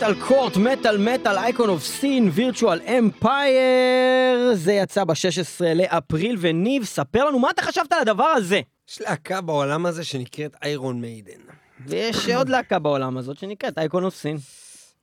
מטאל 0.00 0.14
קורט, 0.20 0.56
מטאל 0.56 0.98
מטאל, 0.98 1.38
Icon 1.38 1.68
of 1.68 1.84
Sin, 1.84 2.30
Virtual 2.32 2.80
Empire, 2.82 4.54
זה 4.54 4.72
יצא 4.72 5.04
ב-16 5.04 5.64
לאפריל, 5.74 6.36
וניב, 6.40 6.84
ספר 6.84 7.24
לנו 7.24 7.38
מה 7.38 7.50
אתה 7.50 7.62
חשבת 7.62 7.92
על 7.92 7.98
הדבר 8.00 8.24
הזה. 8.24 8.60
יש 8.90 9.00
להקה 9.00 9.40
בעולם 9.40 9.86
הזה 9.86 10.04
שנקראת 10.04 10.56
איירון 10.62 11.00
מיידן. 11.00 11.40
ויש 11.86 12.28
עוד 12.28 12.48
להקה 12.48 12.78
בעולם 12.78 13.18
הזאת 13.18 13.38
שנקראת 13.38 13.78
Icon 13.78 14.04
of 14.04 14.14
Sin, 14.14 14.36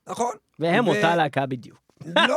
נכון. 0.06 0.34
והם 0.58 0.88
ו- 0.88 0.90
אותה 0.90 1.16
להקה 1.16 1.46
בדיוק. 1.46 1.87
לא, 2.16 2.36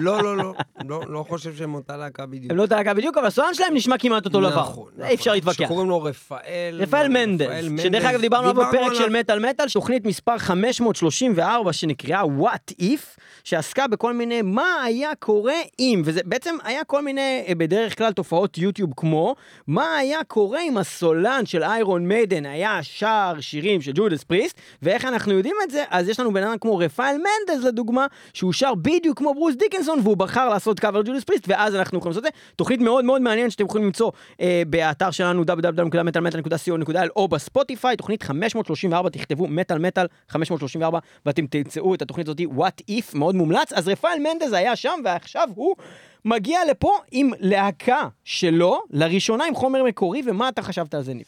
לא, 0.00 0.22
לא, 0.22 0.36
לא, 0.36 0.54
לא, 0.88 1.02
לא 1.08 1.24
חושב 1.28 1.56
שהם 1.56 1.74
אותה 1.74 1.96
להקה 1.96 2.26
בדיוק. 2.26 2.50
הם 2.50 2.56
לא 2.56 2.62
אותה 2.62 2.76
להקה 2.76 2.94
בדיוק, 2.94 3.18
אבל 3.18 3.26
הסולן 3.26 3.54
שלהם 3.54 3.74
נשמע 3.74 3.98
כמעט 3.98 4.24
אותו 4.24 4.40
דבר. 4.40 4.60
נכון, 4.60 4.90
אי 5.04 5.14
אפשר 5.14 5.32
להתווכח. 5.32 5.64
שקוראים 5.64 5.88
לו 5.88 6.02
רפאל. 6.02 6.76
רפאל 6.78 7.08
מנדס, 7.08 7.82
שדרך 7.82 8.04
אגב 8.04 8.20
דיברנו 8.20 8.48
עליו 8.48 8.66
בפרק 8.66 8.94
של 8.94 9.18
מטאל 9.18 9.48
מטאל, 9.50 9.66
תוכנית 9.72 10.06
מספר 10.06 10.38
534 10.38 11.72
שנקראה 11.72 12.22
What 12.22 12.82
If, 12.82 13.20
שעסקה 13.44 13.86
בכל 13.86 14.12
מיני 14.12 14.42
מה 14.42 14.82
היה 14.84 15.14
קורה 15.18 15.54
אם, 15.78 16.02
וזה 16.04 16.20
בעצם 16.24 16.56
היה 16.64 16.84
כל 16.84 17.02
מיני 17.02 17.44
אה, 17.48 17.54
בדרך 17.54 17.98
כלל 17.98 18.12
תופעות 18.12 18.58
יוטיוב 18.58 18.90
כמו, 18.96 19.34
מה 19.66 19.96
היה 19.96 20.24
קורה 20.24 20.60
אם 20.62 20.78
הסולן 20.78 21.46
של 21.46 21.62
איירון 21.62 22.06
מיידן 22.08 22.46
היה 22.46 22.78
שר 22.82 23.32
שירים 23.40 23.82
של 23.82 23.92
ג'ודס 23.94 24.24
פריסט, 24.24 24.60
ואיך 24.82 25.04
אנחנו 25.04 25.32
יודעים 25.32 25.56
את 25.64 25.70
זה? 25.70 25.84
אז 25.90 26.08
יש 26.08 26.20
לנו 26.20 26.32
בן 26.32 26.42
אדם 26.42 26.58
כמו 26.60 26.78
רפאל 26.78 27.16
מנדס 27.16 27.64
לדוגמה, 27.64 28.06
שהוא 28.32 28.52
שר 28.52 28.74
בדיוק 28.74 28.99
כמו 29.16 29.34
ברוס 29.34 29.54
דיקנסון, 29.54 30.00
והוא 30.02 30.16
בחר 30.16 30.48
לעשות 30.48 30.80
קאבר 30.80 31.02
ג'ודס 31.02 31.24
פריסט, 31.24 31.44
ואז 31.48 31.74
אנחנו 31.74 31.98
יכולים 31.98 32.10
לעשות 32.10 32.26
את 32.26 32.32
זה. 32.34 32.40
תוכנית 32.56 32.80
מאוד 32.80 33.04
מאוד 33.04 33.22
מעניינת 33.22 33.50
שאתם 33.50 33.64
יכולים 33.64 33.86
למצוא 33.86 34.10
אה, 34.40 34.62
באתר 34.66 35.10
שלנו 35.10 35.42
www.metalmetal.co.il 35.42 37.08
או 37.16 37.28
בספוטיפיי, 37.28 37.96
תוכנית 37.96 38.22
534, 38.22 39.10
תכתבו 39.10 39.46
מטאל 39.46 39.78
מטאל 39.78 40.06
534 40.28 40.98
ואתם 41.26 41.46
תמצאו 41.46 41.94
את 41.94 42.02
התוכנית 42.02 42.28
הזאת 42.28 42.40
What 42.40 42.82
If, 42.90 43.18
מאוד 43.18 43.34
מומלץ. 43.34 43.72
אז 43.72 43.88
רפאל 43.88 44.18
מנדז 44.18 44.52
היה 44.52 44.76
שם 44.76 45.00
ועכשיו 45.04 45.48
הוא 45.54 45.76
מגיע 46.24 46.60
לפה 46.70 46.98
עם 47.10 47.30
להקה 47.38 48.08
שלו, 48.24 48.82
לראשונה 48.90 49.44
עם 49.44 49.54
חומר 49.54 49.82
מקורי, 49.82 50.22
ומה 50.26 50.48
אתה 50.48 50.62
חשבת 50.62 50.94
על 50.94 51.02
זה 51.02 51.14
ניב? 51.14 51.26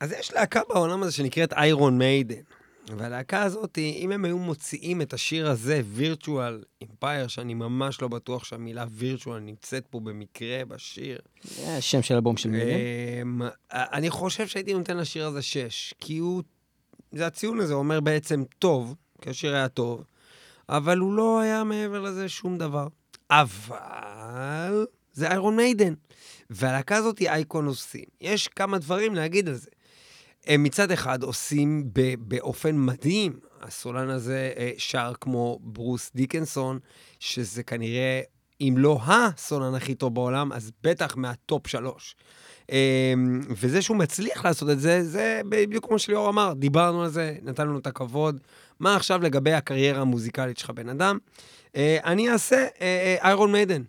אז 0.00 0.12
יש 0.12 0.32
להקה 0.32 0.60
בעולם 0.68 1.02
הזה 1.02 1.12
שנקראת 1.12 1.52
איירון 1.52 1.98
מיידן. 1.98 2.40
והלהקה 2.96 3.42
הזאת, 3.42 3.78
אם 3.78 4.12
הם 4.12 4.24
היו 4.24 4.38
מוציאים 4.38 5.02
את 5.02 5.12
השיר 5.12 5.50
הזה, 5.50 5.80
וירטואל 5.84 6.62
אמפייר, 6.82 7.26
שאני 7.26 7.54
ממש 7.54 8.02
לא 8.02 8.08
בטוח 8.08 8.44
שהמילה 8.44 8.84
וירטואל 8.90 9.40
נמצאת 9.40 9.86
פה 9.90 10.00
במקרה 10.00 10.64
בשיר, 10.64 11.18
זה 11.44 11.76
השם 11.76 12.02
של 12.02 12.14
אלבום 12.14 12.36
של 12.36 12.48
מילים. 12.48 12.78
אמ, 13.22 13.48
אני 13.72 14.10
חושב 14.10 14.46
שהייתי 14.46 14.74
נותן 14.74 14.96
לשיר 14.96 15.26
הזה 15.26 15.42
שש, 15.42 15.94
כי 16.00 16.18
הוא... 16.18 16.42
זה 17.12 17.26
הציון 17.26 17.60
הזה 17.60 17.74
אומר 17.74 18.00
בעצם 18.00 18.44
טוב, 18.58 18.94
כי 19.20 19.30
השיר 19.30 19.54
היה 19.54 19.68
טוב, 19.68 20.04
אבל 20.68 20.98
הוא 20.98 21.14
לא 21.14 21.40
היה 21.40 21.64
מעבר 21.64 22.00
לזה 22.00 22.28
שום 22.28 22.58
דבר. 22.58 22.88
אבל 23.30 24.86
זה 25.12 25.28
איירון 25.28 25.56
מיידן, 25.56 25.94
והלהקה 26.50 26.96
הזאת 26.96 27.18
היא 27.18 27.28
אייקון 27.28 27.66
עושים. 27.66 28.04
יש 28.20 28.48
כמה 28.48 28.78
דברים 28.78 29.14
להגיד 29.14 29.48
על 29.48 29.54
זה. 29.54 29.70
הם 30.46 30.62
מצד 30.62 30.90
אחד 30.90 31.22
עושים 31.22 31.90
באופן 32.18 32.76
מדהים, 32.76 33.40
הסולן 33.62 34.10
הזה 34.10 34.52
אה, 34.56 34.70
שר 34.78 35.12
כמו 35.20 35.58
ברוס 35.62 36.10
דיקנסון, 36.14 36.78
שזה 37.18 37.62
כנראה, 37.62 38.20
אם 38.60 38.74
לא 38.78 39.00
הסולן 39.06 39.74
הכי 39.74 39.94
טוב 39.94 40.14
בעולם, 40.14 40.52
אז 40.52 40.70
בטח 40.82 41.16
מהטופ 41.16 41.66
שלוש. 41.66 42.16
אה, 42.70 43.14
וזה 43.50 43.82
שהוא 43.82 43.96
מצליח 43.96 44.44
לעשות 44.44 44.70
את 44.70 44.80
זה, 44.80 45.04
זה 45.04 45.40
בדיוק 45.48 45.86
כמו 45.86 45.98
שליאור 45.98 46.28
אמר, 46.28 46.52
דיברנו 46.52 47.02
על 47.02 47.08
זה, 47.08 47.36
נתנו 47.42 47.78
את 47.78 47.86
הכבוד. 47.86 48.40
מה 48.80 48.96
עכשיו 48.96 49.22
לגבי 49.22 49.52
הקריירה 49.52 50.00
המוזיקלית 50.00 50.58
שלך, 50.58 50.70
בן 50.70 50.88
אדם? 50.88 51.18
אה, 51.76 51.98
אני 52.04 52.30
אעשה 52.30 52.66
איירון 53.22 53.52
מיידן, 53.52 53.82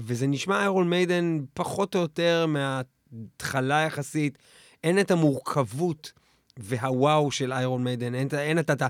וזה 0.00 0.26
נשמע 0.26 0.60
איירון 0.60 0.90
מיידן 0.90 1.40
פחות 1.54 1.94
או 1.94 2.00
יותר 2.00 2.46
מההתחלה 2.48 3.80
יחסית. 3.80 4.38
אין 4.84 4.98
את 4.98 5.10
המורכבות 5.10 6.12
והוואו 6.56 7.30
של 7.30 7.52
איירון 7.52 7.84
מיידן, 7.84 8.14
אין 8.14 8.58
את 8.58 8.82
ה... 8.82 8.86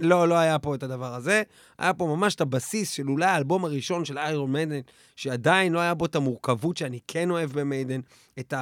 לא, 0.00 0.28
לא 0.28 0.34
היה 0.34 0.58
פה 0.58 0.74
את 0.74 0.82
הדבר 0.82 1.14
הזה. 1.14 1.42
היה 1.78 1.94
פה 1.94 2.06
ממש 2.06 2.34
את 2.34 2.40
הבסיס 2.40 2.90
של 2.90 3.08
אולי 3.08 3.26
האלבום 3.26 3.64
הראשון 3.64 4.04
של 4.04 4.18
איירון 4.18 4.52
מיידן, 4.52 4.80
שעדיין 5.16 5.72
לא 5.72 5.78
היה 5.78 5.94
בו 5.94 6.06
את 6.06 6.14
המורכבות 6.14 6.76
שאני 6.76 6.98
כן 7.08 7.30
אוהב 7.30 7.52
במיידן, 7.52 8.00
את 8.38 8.54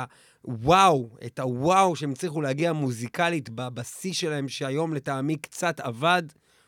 הוואו, 0.42 1.08
את 1.26 1.38
הוואו 1.38 1.96
שהם 1.96 2.10
הצליחו 2.10 2.40
להגיע 2.40 2.72
מוזיקלית 2.72 3.50
בבסיס 3.50 4.16
שלהם, 4.16 4.48
שהיום 4.48 4.94
לטעמי 4.94 5.36
קצת 5.36 5.80
עבד. 5.80 6.22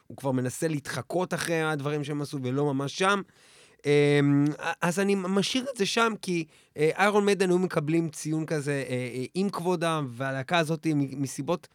הוא 0.07 0.17
כבר 0.17 0.33
מנסה 0.33 0.69
להתחקות 0.69 1.35
אחרי 1.35 1.63
הדברים 1.63 2.05
שהם 2.05 2.23
עשו 2.23 2.39
ולא 2.43 2.75
ממש 2.75 2.99
שם. 2.99 3.21
אמ, 3.87 4.45
אז 4.83 5.01
אני 5.01 5.15
משאיר 5.15 5.67
את 5.73 5.77
זה 5.77 5.87
שם, 5.87 6.13
כי 6.23 6.45
אה, 6.77 6.91
איירון 6.99 7.25
מיידן 7.25 7.49
היו 7.49 7.59
מקבלים 7.59 8.09
ציון 8.09 8.47
כזה 8.47 8.85
אה, 8.89 8.95
אה, 8.95 9.25
עם 9.35 9.51
כבודם, 9.51 10.07
והלהקה 10.11 10.59
הזאת, 10.59 10.87
מסיבות 10.95 11.69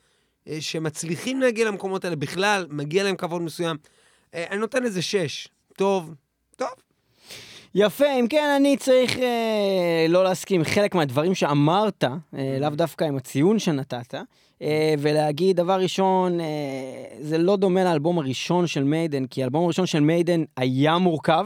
אה, 0.47 0.57
שמצליחים 0.62 1.41
להגיע 1.41 1.68
למקומות 1.68 2.05
האלה 2.05 2.16
בכלל, 2.16 2.68
מגיע 2.70 3.03
להם 3.03 3.16
כבוד 3.16 3.41
מסוים. 3.41 3.78
אה, 4.34 4.45
אני 4.49 4.57
נותן 4.60 4.84
לזה 4.84 5.01
שש. 5.01 5.47
טוב, 5.78 6.14
טוב. 6.55 6.70
יפה, 7.76 8.05
אם 8.20 8.28
כן, 8.28 8.53
אני 8.55 8.78
צריך 8.78 9.20
אה, 9.20 10.05
לא 10.10 10.24
להסכים 10.24 10.64
חלק 10.64 10.95
מהדברים 10.95 11.36
שאמרת, 11.36 12.03
אה, 12.03 12.57
לאו 12.60 12.70
דווקא 12.70 13.03
עם 13.03 13.18
הציון 13.18 13.60
שנתת, 13.60 14.16
אה, 14.62 14.93
ולהגיד, 14.99 15.55
דבר 15.55 15.80
ראשון, 15.80 16.39
אה, 16.39 16.45
זה 17.22 17.38
לא 17.38 17.55
דומה 17.55 17.84
לאלבום 17.84 18.20
הראשון 18.20 18.68
של 18.68 18.84
מיידן, 18.84 19.26
כי 19.26 19.41
האלבום 19.43 19.64
הראשון 19.66 19.86
של 19.86 19.99
מיידן 19.99 20.43
היה 20.57 20.97
מורכב. 20.97 21.45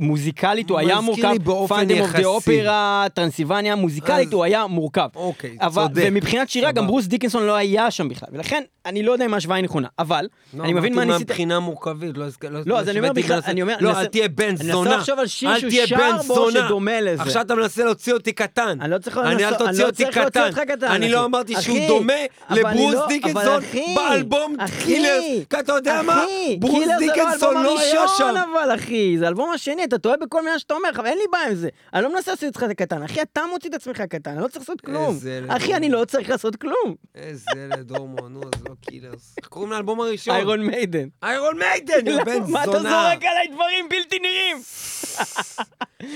מוזיקלית 0.00 0.70
הוא 0.70 0.78
היה 0.78 1.00
מורכב, 1.00 1.34
Phantom 1.68 2.00
of 2.00 2.10
the. 2.12 2.24
Opera, 2.24 3.06
Transylvania, 3.14 3.76
מוזיקלית 3.76 4.32
הוא 4.32 4.44
היה 4.44 4.66
מורכב. 4.66 5.08
אוקיי, 5.14 5.56
צודק. 5.74 6.02
ומבחינת 6.06 6.48
שירה, 6.50 6.72
גם. 6.72 6.86
ברוס 6.86 7.06
דיקנסון 7.06 7.46
לא 7.46 7.54
היה 7.54 7.90
שם 7.90 8.08
בכלל, 8.08 8.28
ולכן 8.32 8.62
אני 8.86 9.02
לא 9.02 9.12
יודע 9.12 9.24
אם 9.24 9.34
ההשוואה 9.34 9.56
היא 9.56 9.64
נכונה, 9.64 9.88
אבל, 9.98 10.26
לא, 10.54 10.64
אני 10.64 10.72
מבין 10.72 10.94
מה 10.94 11.04
ניסית... 11.04 11.22
מבחינה 11.30 11.60
מורכבית, 11.60 12.18
לא... 12.18 12.24
הזכ- 12.24 12.46
לא, 12.66 12.78
אז 12.78 12.88
אני 12.88 12.98
אומר 12.98 13.12
בכלל, 13.12 13.40
אני 13.46 13.62
אומר, 13.62 13.76
לא, 13.80 13.90
אל 14.00 14.06
תהיה 14.06 14.28
בן 14.28 14.44
אני 14.44 14.52
מנסה 14.52 14.72
זונה. 14.72 14.96
לחשוב 14.96 15.18
על 15.18 15.26
שיר 15.26 15.58
שהוא 15.58 15.70
שר 15.86 16.16
בו 16.26 16.34
זונה. 16.34 16.60
שדומה 16.66 17.00
לזה. 17.00 17.22
עכשיו 17.22 17.42
אתה 17.42 17.54
מנסה 17.54 17.84
להוציא 17.84 18.12
אותי 18.12 18.32
קטן. 18.32 18.78
אני 18.80 18.90
לא 18.90 18.98
צריך 18.98 19.16
לא 19.16 19.22
אותי 19.60 19.82
להוציא 19.82 20.06
קטן. 20.06 20.50
אני. 20.86 21.08
לא 21.08 21.24
אמרתי 21.24 21.54
שהוא 21.60 21.78
דומה 21.88 22.12
לברוס 22.50 22.94
לא- 22.94 23.06
דיקנסון 23.08 23.62
באלבום 23.96 24.56
קילר. 24.84 25.20
אתה 25.60 25.72
יודע 25.72 26.02
מה? 26.02 26.24
ברוס 26.58 26.88
דיקנסון 26.98 27.62
לא 27.62 27.80
היה 27.80 28.02
שם. 28.18 28.34
אבל 28.54 28.74
אחי, 28.74 29.18
זה 29.18 29.24
האלבום 29.24 29.50
השני, 29.54 29.84
אתה 29.90 29.98
טועה 29.98 30.16
בכל 30.16 30.44
מילה 30.44 30.58
שאתה 30.58 30.74
אומר, 30.74 30.88
אבל 30.96 31.06
אין 31.06 31.18
לי 31.18 31.24
בעיה 31.32 31.48
עם 31.48 31.54
זה. 31.54 31.68
אני 31.94 32.02
לא 32.02 32.14
מנסה 32.14 32.30
לעשות 32.30 32.44
אותך 32.44 32.64
קטן, 32.76 33.02
אחי, 33.02 33.22
אתה 33.22 33.42
מוציא 33.52 33.70
את 33.70 33.74
עצמך 33.74 34.00
קטן, 34.00 34.30
אני 34.30 34.42
לא 34.42 34.48
צריך 34.48 34.60
לעשות 34.60 34.80
כלום. 34.80 35.18
אחי, 35.48 35.74
אני. 35.74 35.90
לא 35.90 36.04
צריך 36.04 36.30
לעשות 36.30 36.56
כלום. 36.56 36.94
איזה 37.14 37.44
ילד 37.56 37.90
הומו, 37.90 38.28
נו, 38.28 38.40
אז 38.42 38.62
לא 38.68 38.74
קילרס. 38.80 39.34
איך 39.38 39.48
קוראים 39.48 39.72
לאלבום 39.72 40.00
הראשון? 40.00 40.34
איירון 40.34 40.66
מיידן. 40.66 41.08
איירון 41.22 41.58
מיידן, 41.58 42.06
יא 42.06 42.24
בן 42.24 42.38
מה 42.48 42.64
אתה 42.64 42.72
זונה. 42.72 42.90
זורק 42.90 43.24
עליי 43.24 43.48
דברים 43.52 43.88
בלתי 43.90 44.18
נראים? 44.18 44.56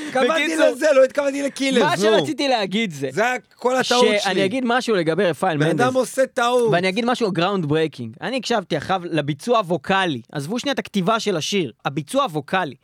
התכוונתי 0.09 0.57
לזה, 0.57 0.87
לא 0.95 1.05
התכוונתי 1.05 1.43
לקילרס, 1.43 1.83
מה. 1.83 1.97
שרציתי 1.97 2.49
להגיד 2.49 2.91
זה, 2.93 3.09
זה 3.12 3.22
כל 3.55 3.77
הטעות 3.77 4.07
שלי. 4.07 4.20
שאני 4.20 4.45
אגיד 4.45 4.64
משהו 4.66 4.95
לגבי 4.95 5.25
רפאל 5.25 5.57
בן 5.57 5.66
מנדס. 5.66 5.81
אדם 5.81 5.95
עושה 5.95 6.27
טעות. 6.27 6.72
ואני 6.72 6.89
אגיד 6.89 7.05
משהו 7.05 7.33
groundbreaking. 7.33 8.17
אני 8.20 8.37
הקשבתי 8.37 8.79
אחריו 8.79 9.01
לביצוע 9.05 9.59
הווקאלי. 9.59 10.20
עזבו 10.33 10.59
שנייה 10.59 10.72
את 10.75 10.79
הכתיבה 10.79 11.20
של 11.20 11.37
השיר, 11.37 11.72
הביצוע 11.85 12.22
הווקאלי. 12.22 12.75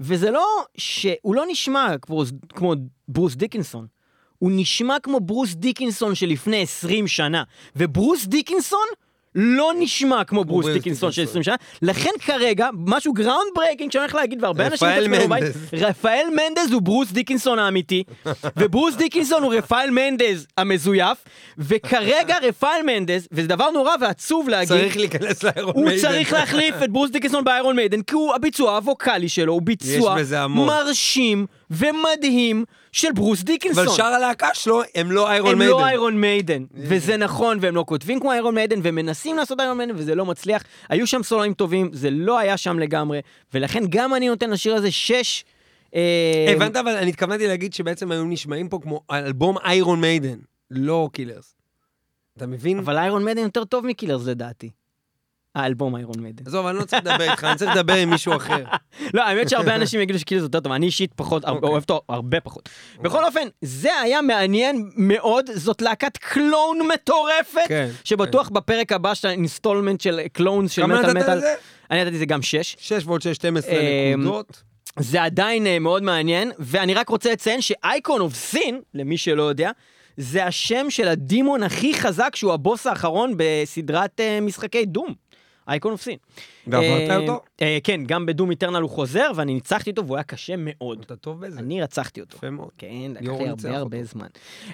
וזה 0.00 0.30
לא 0.30 0.46
ש... 0.76 1.06
הוא 1.22 1.34
לא 1.34 1.44
נשמע 1.48 1.98
כמו, 2.02 2.22
כמו 2.48 2.74
ברוס 3.08 3.34
דיקנסון. 3.34 3.86
הוא 4.38 4.50
נשמע 4.54 4.96
כמו 5.02 5.20
ברוס 5.20 5.54
דיקנסון 5.54 6.14
שלפני 6.14 6.62
20 6.62 7.06
שנה. 7.06 7.42
וברוס 7.76 8.26
דיקנסון 8.26 8.86
לא 9.36 9.72
נשמע 9.78 10.24
כמו 10.24 10.44
ברוס 10.44 10.66
דיקנסון 10.66 11.12
של 11.12 11.22
דיקנסון. 11.22 11.40
20 11.40 11.42
שנה. 11.42 11.54
לכן 11.82 12.10
כרגע, 12.20 12.68
משהו 12.86 13.12
groundbreaking 13.12 13.92
שאני 13.92 14.02
הולך 14.02 14.14
להגיד, 14.14 14.42
והרבה 14.42 14.66
אנשים... 14.66 14.88
רפאל 14.88 15.26
בבית. 15.26 15.44
רפאל 15.72 16.26
מנדז 16.30 16.72
הוא 16.72 16.82
ברוס 16.82 17.12
דיקנסון 17.12 17.58
האמיתי, 17.58 18.02
וברוס 18.58 18.94
דיקנסון 18.94 19.42
הוא 19.42 19.54
רפאל 19.54 19.90
מנדז 19.90 20.46
המזויף, 20.58 21.18
וכרגע 21.58 22.36
רפאל 22.48 22.80
מנדז, 22.86 23.28
וזה 23.32 23.48
דבר 23.48 23.70
נורא 23.70 23.92
ועצוב 24.00 24.48
להגיד, 24.48 24.68
צריך 24.68 24.96
להיכנס 24.96 25.42
לאיירון 25.42 25.74
הוא 25.74 25.84
מיידן. 25.84 26.02
צריך 26.02 26.32
להחליף 26.32 26.74
את 26.84 26.90
ברוס 26.90 27.10
דיקנסון 27.10 27.44
באיירון 27.44 27.76
מיידן, 27.76 28.02
כי 28.02 28.14
הוא 28.14 28.34
הביצוע 28.34 28.76
הווקאלי 28.76 29.28
שלו 29.28 29.52
הוא 29.52 29.62
ביצוע. 29.62 30.16
מרשים 30.48 31.46
ומדהים 31.70 32.64
של 32.92 33.08
ברוס 33.14 33.42
דיקנסון. 33.42 33.86
אבל 33.86 33.96
שאר 33.96 34.04
הלהקה 34.04 34.48
שלו 34.52 34.82
הם 34.94 35.12
לא 35.12 35.30
איירון 35.30 35.52
הם 35.52 35.58
מיידן. 35.58 35.72
לא 35.72 35.86
איירון 35.86 36.20
מיידן, 36.20 36.64
וזה 36.74 37.16
נכון, 37.16 37.58
והם 37.60 37.76
לא 37.76 37.84
כותבים 37.88 38.20
כמו 38.20 38.32
איירון 38.32 38.54
מיידן, 38.54 38.80
ומנסים 38.82 39.36
לעשות 39.36 39.60
איירון 39.60 39.78
מיידן, 39.78 39.94
וזה 39.96 40.14
לא 40.14 40.26
מצליח. 40.26 40.62
היו 40.88 41.06
שם 41.06 41.22
סולואים 41.22 41.54
טובים, 41.54 41.90
זה 41.92 42.10
לא 42.10 42.38
היה 42.38 42.56
שם 42.56 42.78
לגמרי, 42.78 43.20
ולכן 43.54 43.84
גם 43.88 44.14
אני 44.14 44.28
נותן 44.28 44.50
לשיר 44.50 44.74
הזה 44.74 44.90
שש. 44.90 45.44
אה, 45.94 46.52
הבנת, 46.56 46.76
אבל 46.76 46.96
אני 46.96 47.10
התכוונתי 47.10 47.46
להגיד 47.46 47.74
שבעצם 47.74 48.12
היו 48.12 48.24
נשמעים 48.24 48.68
פה 48.68 48.78
כמו 48.82 49.00
אלבום 49.10 49.56
איירון 49.58 50.00
מיידן, 50.00 50.38
לא 50.70 51.08
קילרס. 51.12 51.56
אתה 52.36 52.46
מבין? 52.46 52.78
אבל 52.78 52.96
איירון 52.98 53.24
מדן 53.24 53.42
יותר 53.42 53.64
טוב 53.64 53.86
מקילרס 53.86 54.26
לדעתי. 54.26 54.70
האלבום 55.56 55.96
איירון 55.96 56.16
מדן. 56.18 56.44
עזוב, 56.46 56.66
אני 56.66 56.78
לא 56.78 56.84
צריך 56.84 57.02
לדבר 57.04 57.30
איתך, 57.30 57.44
אני 57.44 57.56
צריך 57.56 57.76
לדבר 57.76 57.94
עם 57.94 58.10
מישהו 58.10 58.36
אחר. 58.36 58.64
לא, 59.14 59.22
האמת 59.22 59.48
שהרבה 59.48 59.74
אנשים 59.74 60.00
יגידו 60.00 60.18
שקילרס 60.18 60.42
יותר 60.42 60.60
טוב, 60.60 60.72
אני 60.72 60.86
אישית 60.86 61.12
פחות, 61.16 61.44
אוקיי. 61.44 61.68
אוהב 61.68 61.82
אותו 61.82 62.02
הרבה 62.08 62.40
פחות. 62.40 62.68
בכל 63.02 63.24
אופן, 63.24 63.48
זה 63.62 64.00
היה 64.00 64.22
מעניין 64.22 64.90
מאוד, 64.96 65.50
זאת 65.54 65.82
להקת 65.82 66.16
clone 66.16 66.78
מטורפת, 66.94 67.68
כן, 67.68 67.88
שבטוח 68.04 68.48
בפרק 68.48 68.92
הבא 68.92 69.14
של 69.14 69.28
ה 69.28 69.34
installment 69.34 70.00
של 70.00 70.20
clones 70.32 70.70
של 70.70 70.82
כמה 70.82 70.98
מטאל 70.98 71.10
נתת 71.10 71.22
מטאל, 71.22 71.36
לזה? 71.38 71.54
אני 71.90 72.04
נתתי 72.04 72.18
זה 72.18 72.26
גם 72.26 72.42
6. 72.42 72.76
6 72.78 73.06
ועוד 73.06 73.22
6, 73.22 73.28
12 73.28 73.72
אמ, 73.72 74.20
נקודות. 74.20 74.62
זה 74.98 75.22
עדיין 75.22 75.66
אה, 75.66 75.78
מאוד 75.78 76.02
מעניין, 76.02 76.52
ואני 76.58 76.94
רק 76.94 77.08
רוצה 77.08 77.32
לציין 77.32 77.60
ש-Icon 77.60 78.20
of 78.20 78.34
Sin, 78.34 78.80
למי 78.94 79.18
שלא 79.18 79.42
יודע, 79.42 79.70
זה 80.16 80.44
השם 80.44 80.90
של 80.90 81.08
הדימון 81.08 81.62
הכי 81.62 81.94
חזק 81.94 82.36
שהוא 82.36 82.52
הבוס 82.52 82.86
האחרון 82.86 83.34
בסדרת 83.36 84.20
אה, 84.20 84.40
משחקי 84.40 84.84
דום. 84.84 85.14
אייקון 85.68 85.92
אוף 85.92 86.02
סין. 86.02 86.16
ועברת 86.66 87.10
אה, 87.10 87.16
אותו? 87.16 87.40
אה, 87.62 87.78
כן, 87.84 88.00
גם 88.06 88.26
בדום 88.26 88.50
איטרנל 88.50 88.80
הוא 88.80 88.90
חוזר, 88.90 89.30
ואני 89.34 89.54
ניצחתי 89.54 89.90
אותו 89.90 90.06
והוא 90.06 90.16
היה 90.16 90.24
קשה 90.24 90.54
מאוד. 90.58 91.02
אתה 91.06 91.16
טוב 91.16 91.40
בזה. 91.40 91.58
אני 91.58 91.82
רצחתי 91.82 92.20
אותו. 92.20 92.36
יפה 92.36 92.50
מאוד. 92.50 92.70
כן, 92.78 93.12
לקח 93.20 93.32
לי 93.40 93.48
הרבה 93.48 93.76
הרבה. 93.76 94.04
זמן. 94.04 94.26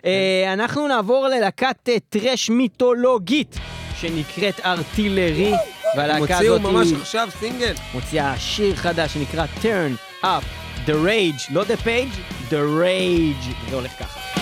אה, 0.04 0.52
אנחנו 0.52 0.88
נעבור 0.88 1.28
ללהקת 1.28 1.88
טרש 2.08 2.50
מיתולוגית, 2.50 3.56
שנקראת 3.96 4.60
ארטילרי, 4.60 5.52
והלהקה 5.96 6.18
הוציאו 6.18 6.54
הזאת 6.54 6.72
ממש 6.72 6.88
היא 6.88 6.96
עכשיו 6.96 7.28
סינגל. 7.38 7.74
מוציאה 7.94 8.38
שיר 8.38 8.76
חדש 8.76 9.14
שנקרא 9.14 9.46
Turn 9.62 10.24
Up 10.24 10.44
The 10.86 10.94
Rage, 11.06 11.52
לא 11.54 11.62
The 11.62 11.84
Page, 11.84 12.50
The 12.50 12.82
Rage. 12.82 13.70
זה 13.70 13.76
הולך 13.76 13.98
ככה. 13.98 14.41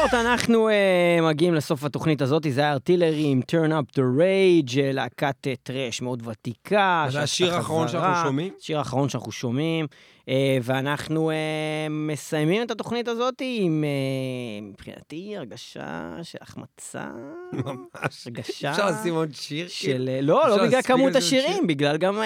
קורט, 0.00 0.14
אנחנו 0.14 0.68
uh, 0.68 0.72
מגיעים 1.22 1.54
לסוף 1.54 1.84
התוכנית 1.84 2.22
הזאת, 2.22 2.46
זה 2.50 2.60
היה 2.60 2.72
ארטילרי 2.72 3.24
עם 3.24 3.40
Turn 3.52 3.70
Up 3.70 3.98
the 3.98 4.02
Rage, 4.18 4.78
אה, 4.78 4.92
להקת 4.92 5.46
uh, 5.46 5.56
טרש 5.62 6.02
מאוד 6.02 6.26
ותיקה. 6.26 7.06
זה 7.08 7.22
השיר 7.22 7.54
האחרון. 7.54 7.88
שאנחנו 7.88 8.24
שומעים? 8.28 8.52
השיר 8.60 8.78
האחרון 8.78 9.08
שאנחנו 9.08 9.32
שומעים, 9.32 9.86
ואנחנו 10.62 11.30
uh, 11.30 11.34
מסיימים 11.90 12.62
את 12.62 12.70
התוכנית 12.70 13.08
הזאת 13.08 13.34
עם, 13.40 13.84
uh, 13.84 14.64
מבחינתי, 14.64 15.36
הרגשה 15.36 16.16
של 16.22 16.38
החמצה. 16.40 17.06
ממש. 17.52 18.26
הרגשה 18.26 18.70
אפשר 18.70 18.90
לשים 18.90 19.14
עוד 19.14 19.34
שיר? 19.34 19.68
של... 19.68 20.10
uh, 20.20 20.24
לא, 20.24 20.48
לא 20.48 20.66
בגלל 20.66 20.82
כמות? 20.82 21.16
השירים, 21.16 21.66
בגלל 21.66 21.96
גם... 21.96 22.22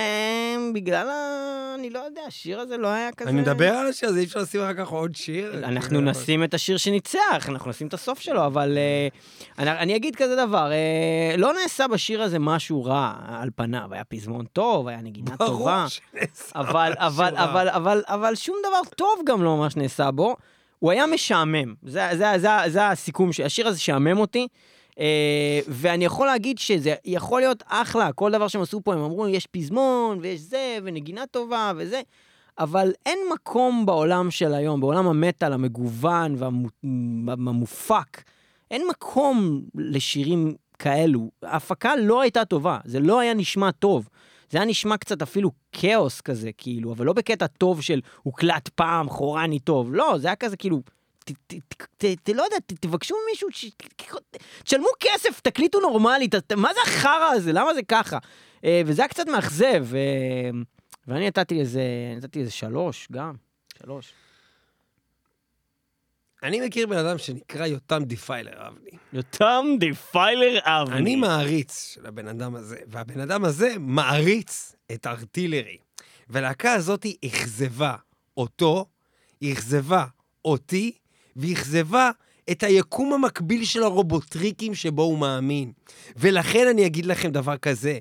בגלל 0.75 1.09
ה... 1.09 1.75
אני 1.79 1.91
לא 1.91 1.99
יודע, 1.99 2.21
השיר 2.27 2.61
הזה 2.61 2.77
לא 2.77 2.89
היה 2.89 3.13
כזה... 3.13 3.31
אני 3.31 3.41
מדבר 3.41 3.69
על 3.69 3.87
השיר 3.87 4.09
הזה, 4.09 4.19
אי 4.19 4.25
אפשר 4.25 4.41
לשים 4.41 4.61
אחר 4.61 4.75
כך 4.75 4.89
עוד 4.89 5.15
שיר? 5.15 5.59
אנחנו 5.65 5.89
כאילו, 5.89 6.01
נשים 6.01 6.45
את 6.45 6.55
השיר 6.55 6.77
שניצח, 6.77 7.49
אנחנו 7.49 7.71
נשים 7.71 7.87
את 7.87 7.95
הסוף 7.95 8.21
שלו, 8.21 8.47
אבל 8.47 8.79
אני, 9.59 9.97
אגיד 9.97 10.17
כזה 10.17 10.37
דבר, 10.37 10.71
לא 11.39 11.53
נעשה 11.63 11.89
בשיר 11.89 12.23
הזה 12.23 12.39
משהו 12.39 12.85
רע 12.85 13.13
על 13.27 13.51
פניו, 13.57 13.89
היה 13.91 14.05
פזמון 14.05 14.45
טוב, 14.53 14.89
היה 14.89 15.01
נגינה 15.03 15.37
טובה, 15.37 15.47
ברור 15.47 15.89
שנעשה 15.89 16.61
משהו 16.61 16.75
רע. 16.75 17.77
אבל, 17.77 17.92
אבל, 17.93 18.03
אבל 18.07 18.35
שום 18.35 18.57
דבר 18.69 18.91
טוב 18.97 19.21
גם 19.27 19.43
לא 19.43 19.57
ממש 19.57 19.77
נעשה 19.77 20.11
בו. 20.11 20.37
הוא 20.79 20.91
היה 20.91 21.07
משעמם, 21.07 21.75
זה, 21.83 22.09
זה, 22.13 22.25
זה, 22.37 22.49
זה 22.69 22.89
הסיכום, 22.89 23.33
ש- 23.33 23.41
השיר 23.41 23.69
הזה 23.69 23.81
שעמם 23.81 24.19
אותי. 24.19 24.49
Uh, 24.91 24.95
ואני 25.69 26.05
יכול 26.05 26.27
להגיד 26.27 26.59
שזה 26.59 26.95
יכול 27.05 27.41
להיות 27.41 27.63
אחלה, 27.67 28.13
כל 28.13 28.33
דבר 28.33 28.49
שהם 28.49 28.63
עשו 28.63 28.81
פה, 28.85 28.95
הם 28.95 29.01
אמרו, 29.01 29.29
יש 29.29 29.47
פזמון, 29.47 30.19
ויש 30.21 30.41
זה, 30.41 30.79
ונגינה 30.83 31.27
טובה, 31.31 31.73
וזה, 31.77 32.01
אבל 32.59 32.93
אין 33.07 33.19
מקום 33.35 33.87
בעולם 33.87 34.31
של 34.31 34.55
היום, 34.55 34.81
בעולם 34.81 35.07
המטאל 35.07 35.53
המגוון 35.53 36.37
והמופק, 36.39 38.23
אין 38.71 38.83
מקום 38.91 39.63
לשירים 39.75 40.55
כאלו. 40.79 41.31
ההפקה 41.43 41.97
לא 41.97 42.21
הייתה 42.21 42.45
טובה, 42.45 42.79
זה 42.85 43.01
לא 43.01 43.21
היה 43.21 43.35
נשמע 43.35 43.71
טוב. 43.71 44.09
זה 44.53 44.59
היה 44.59 44.65
נשמע 44.65 44.97
קצת 44.97 45.23
אפילו 45.23 45.51
כאוס 45.73 46.21
כזה, 46.21 46.51
כאילו, 46.59 46.93
אבל 46.93 47.07
לא 47.07 47.13
בקטע 47.13 47.47
טוב 47.47 47.83
של 47.83 48.01
הוקלט 48.23 48.69
פעם, 48.69 49.09
חורני 49.09 49.59
טוב. 49.61 49.95
לא, 49.95 50.15
זה 50.19 50.29
היה 50.29 50.37
כזה 50.37 50.57
כאילו, 50.57 50.81
לא 52.35 52.43
יודע, 52.43 52.57
תבקשו 52.81 53.15
ממישהו. 53.29 53.49
תשלמו 54.65 54.87
כסף, 55.01 55.41
תקליטו 55.41 55.81
נורמלית, 55.81 56.35
ת- 56.35 56.53
מה 56.53 56.69
זה 56.75 56.81
החרא 56.87 57.31
הזה? 57.35 57.53
למה 57.53 57.75
זה 57.75 57.81
ככה? 57.83 58.19
אה, 58.65 58.83
וזה 58.87 59.03
היה 59.03 59.09
קצת 59.09 59.27
מאכזב, 59.29 59.87
אה, 59.95 60.51
ואני 61.09 61.27
נתתי 61.27 61.61
איזה, 61.61 61.83
נתתי 62.17 62.41
איזה 62.41 62.51
שלוש 62.51 63.09
גם, 63.13 63.35
שלוש. 63.83 64.13
אני 66.43 66.61
מכיר 66.61 66.87
בן 66.87 66.97
אדם 66.99 67.19
שנקרא 67.19 67.67
יותם 67.67 68.03
דיפיילר, 68.05 68.69
אבני. 68.69 68.91
יותם 69.13 69.67
דיפיילר 69.79 70.59
אבני. 70.63 70.97
אני 70.97 71.17
מעריץ 71.17 71.93
של 71.95 72.07
הבן 72.07 72.29
אדם 72.29 72.55
הזה, 72.55 72.77
והבן 72.87 73.21
אדם 73.21 73.45
הזה 73.45 73.75
מעריץ 73.79 74.77
את 74.93 75.07
ארטילרי. 75.07 75.77
והלהקה 76.29 76.73
הזאת 76.73 77.07
אכזבה 77.25 77.97
אותו, 78.37 78.87
אכזבה 79.45 80.05
אותי, 80.45 80.93
והיא 81.37 81.55
אכזבה 81.55 82.11
את 82.51 82.63
היקום 82.63 83.13
המקביל 83.13 83.65
של 83.65 83.83
הרובוטריקים 83.83 84.75
שבו 84.75 85.03
הוא 85.03 85.19
מאמין. 85.19 85.73
ולכן 86.17 86.67
אני 86.71 86.87
אגיד 86.87 87.07
לכם 87.07 87.31
דבר 87.31 87.57
כזה, 87.57 87.99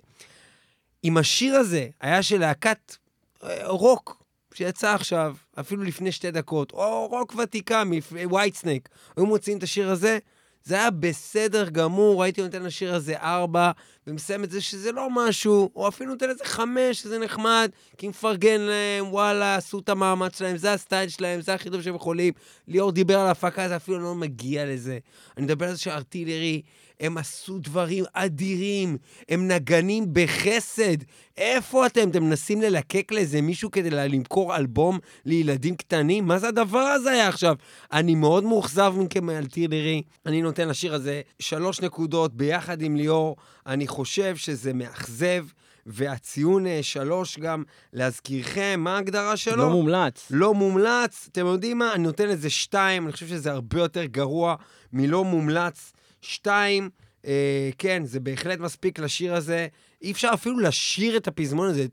אם 1.03 1.17
השיר 1.17 1.55
הזה 1.55 1.87
היה 2.01 2.23
של 2.23 2.39
להקת 2.39 2.95
אה, 3.43 3.67
רוק, 3.67 4.23
שיצא 4.53 4.93
עכשיו, 4.93 5.35
אפילו 5.61 5.83
לפני 5.83 6.11
שתי 6.11 6.31
דקות, 6.31 6.71
או 6.71 7.07
רוק 7.07 7.35
ותיקה 7.35 7.83
מ-Whitesnake, 8.11 8.89
היו 9.17 9.25
מוציאים 9.25 9.57
את 9.57 9.63
השיר 9.63 9.89
הזה, 9.89 10.17
זה 10.63 10.75
היה 10.75 10.91
בסדר 10.91 11.69
גמור, 11.69 12.23
הייתי 12.23 12.41
נותן 12.41 12.63
לשיר 12.63 12.95
הזה 12.95 13.17
ארבע, 13.17 13.71
ומסיים 14.07 14.43
את 14.43 14.51
זה 14.51 14.61
שזה 14.61 14.91
לא 14.91 15.07
משהו, 15.11 15.69
או 15.75 15.87
אפילו 15.87 16.11
נותן 16.11 16.29
לזה 16.29 16.45
חמש, 16.45 17.01
שזה 17.01 17.19
נחמד, 17.19 17.71
כי 17.97 18.07
מפרגן 18.07 18.61
להם, 18.61 19.07
וואלה, 19.13 19.55
עשו 19.55 19.79
את 19.79 19.89
המאמץ 19.89 20.37
שלהם, 20.37 20.57
זה 20.57 20.73
ה 20.73 20.79
style 20.79 21.09
שלהם, 21.09 21.41
זה 21.41 21.53
הכי 21.53 21.69
טוב 21.69 21.81
שהם 21.81 21.95
יכולים. 21.95 22.33
ליאור 22.67 22.91
דיבר 22.91 23.19
על 23.19 23.27
ההפקה, 23.27 23.67
זה 23.67 23.75
אפילו 23.75 23.99
לא 23.99 24.15
מגיע 24.15 24.65
לזה. 24.65 24.99
אני 25.37 25.45
מדבר 25.45 25.65
על 25.65 25.73
זה 25.73 25.79
שארטילרי, 25.79 26.61
הם 27.01 27.17
עשו 27.17 27.59
דברים 27.59 28.03
אדירים, 28.13 28.97
הם 29.29 29.47
נגנים 29.47 30.05
בחסד. 30.13 30.97
איפה 31.37 31.85
אתם? 31.85 32.09
אתם 32.09 32.23
מנסים 32.23 32.61
ללקק 32.61 33.11
לאיזה 33.11 33.41
מישהו 33.41 33.71
כדי 33.71 33.89
למכור 33.89 34.55
אלבום 34.55 34.99
לילדים 35.25 35.75
קטנים? 35.75 36.25
מה 36.25 36.39
זה 36.39 36.47
הדבר 36.47 36.79
הזה 36.79 37.11
היה 37.11 37.27
עכשיו? 37.27 37.55
אני 37.93 38.15
מאוד 38.15 38.43
מאוכזב 38.43 38.93
מכם 38.97 39.25
מארטילרי. 39.25 40.01
אני 40.25 40.41
נותן 40.41 40.67
לשיר 40.67 40.93
הזה 40.93 41.21
שלוש 41.39 41.81
נקודות 41.81 42.33
ביחד 42.33 42.81
עם 42.81 42.95
ליאור. 42.95 43.35
אני 43.67 43.87
חושב 43.87 44.35
שזה 44.35 44.73
מאכזב, 44.73 45.45
והציון 45.85 46.67
אה, 46.67 46.79
שלוש 46.81 47.39
גם, 47.39 47.63
להזכירכם, 47.93 48.79
מה 48.83 48.95
ההגדרה 48.95 49.37
שלו? 49.37 49.55
לא 49.55 49.69
מומלץ. 49.69 50.27
לא 50.31 50.53
מומלץ, 50.53 51.27
אתם 51.31 51.45
יודעים 51.45 51.77
מה? 51.77 51.93
אני 51.93 52.03
נותן 52.03 52.27
לזה 52.27 52.49
שתיים, 52.49 53.03
אני 53.05 53.11
חושב 53.11 53.27
שזה 53.27 53.51
הרבה 53.51 53.79
יותר 53.79 54.05
גרוע 54.05 54.55
מלא 54.93 55.23
מומלץ. 55.23 55.93
שתיים, 56.21 56.89
אה, 57.27 57.69
כן, 57.77 58.03
זה 58.05 58.19
בהחלט 58.19 58.59
מספיק 58.59 58.99
לשיר 58.99 59.35
הזה. 59.35 59.67
אי 60.01 60.11
אפשר 60.11 60.29
אפילו 60.33 60.59
לשיר 60.59 61.17
את 61.17 61.27
הפזמון 61.27 61.67
הזה. 61.67 61.85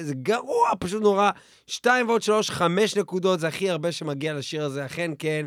זה 0.00 0.14
גרוע, 0.14 0.70
פשוט 0.78 1.02
נורא. 1.02 1.30
שתיים 1.66 2.08
ועוד 2.08 2.22
שלוש, 2.22 2.50
חמש 2.50 2.96
נקודות, 2.96 3.40
זה 3.40 3.48
הכי 3.48 3.70
הרבה 3.70 3.92
שמגיע 3.92 4.34
לשיר 4.34 4.64
הזה, 4.64 4.86
אכן 4.86 5.10
כן. 5.18 5.46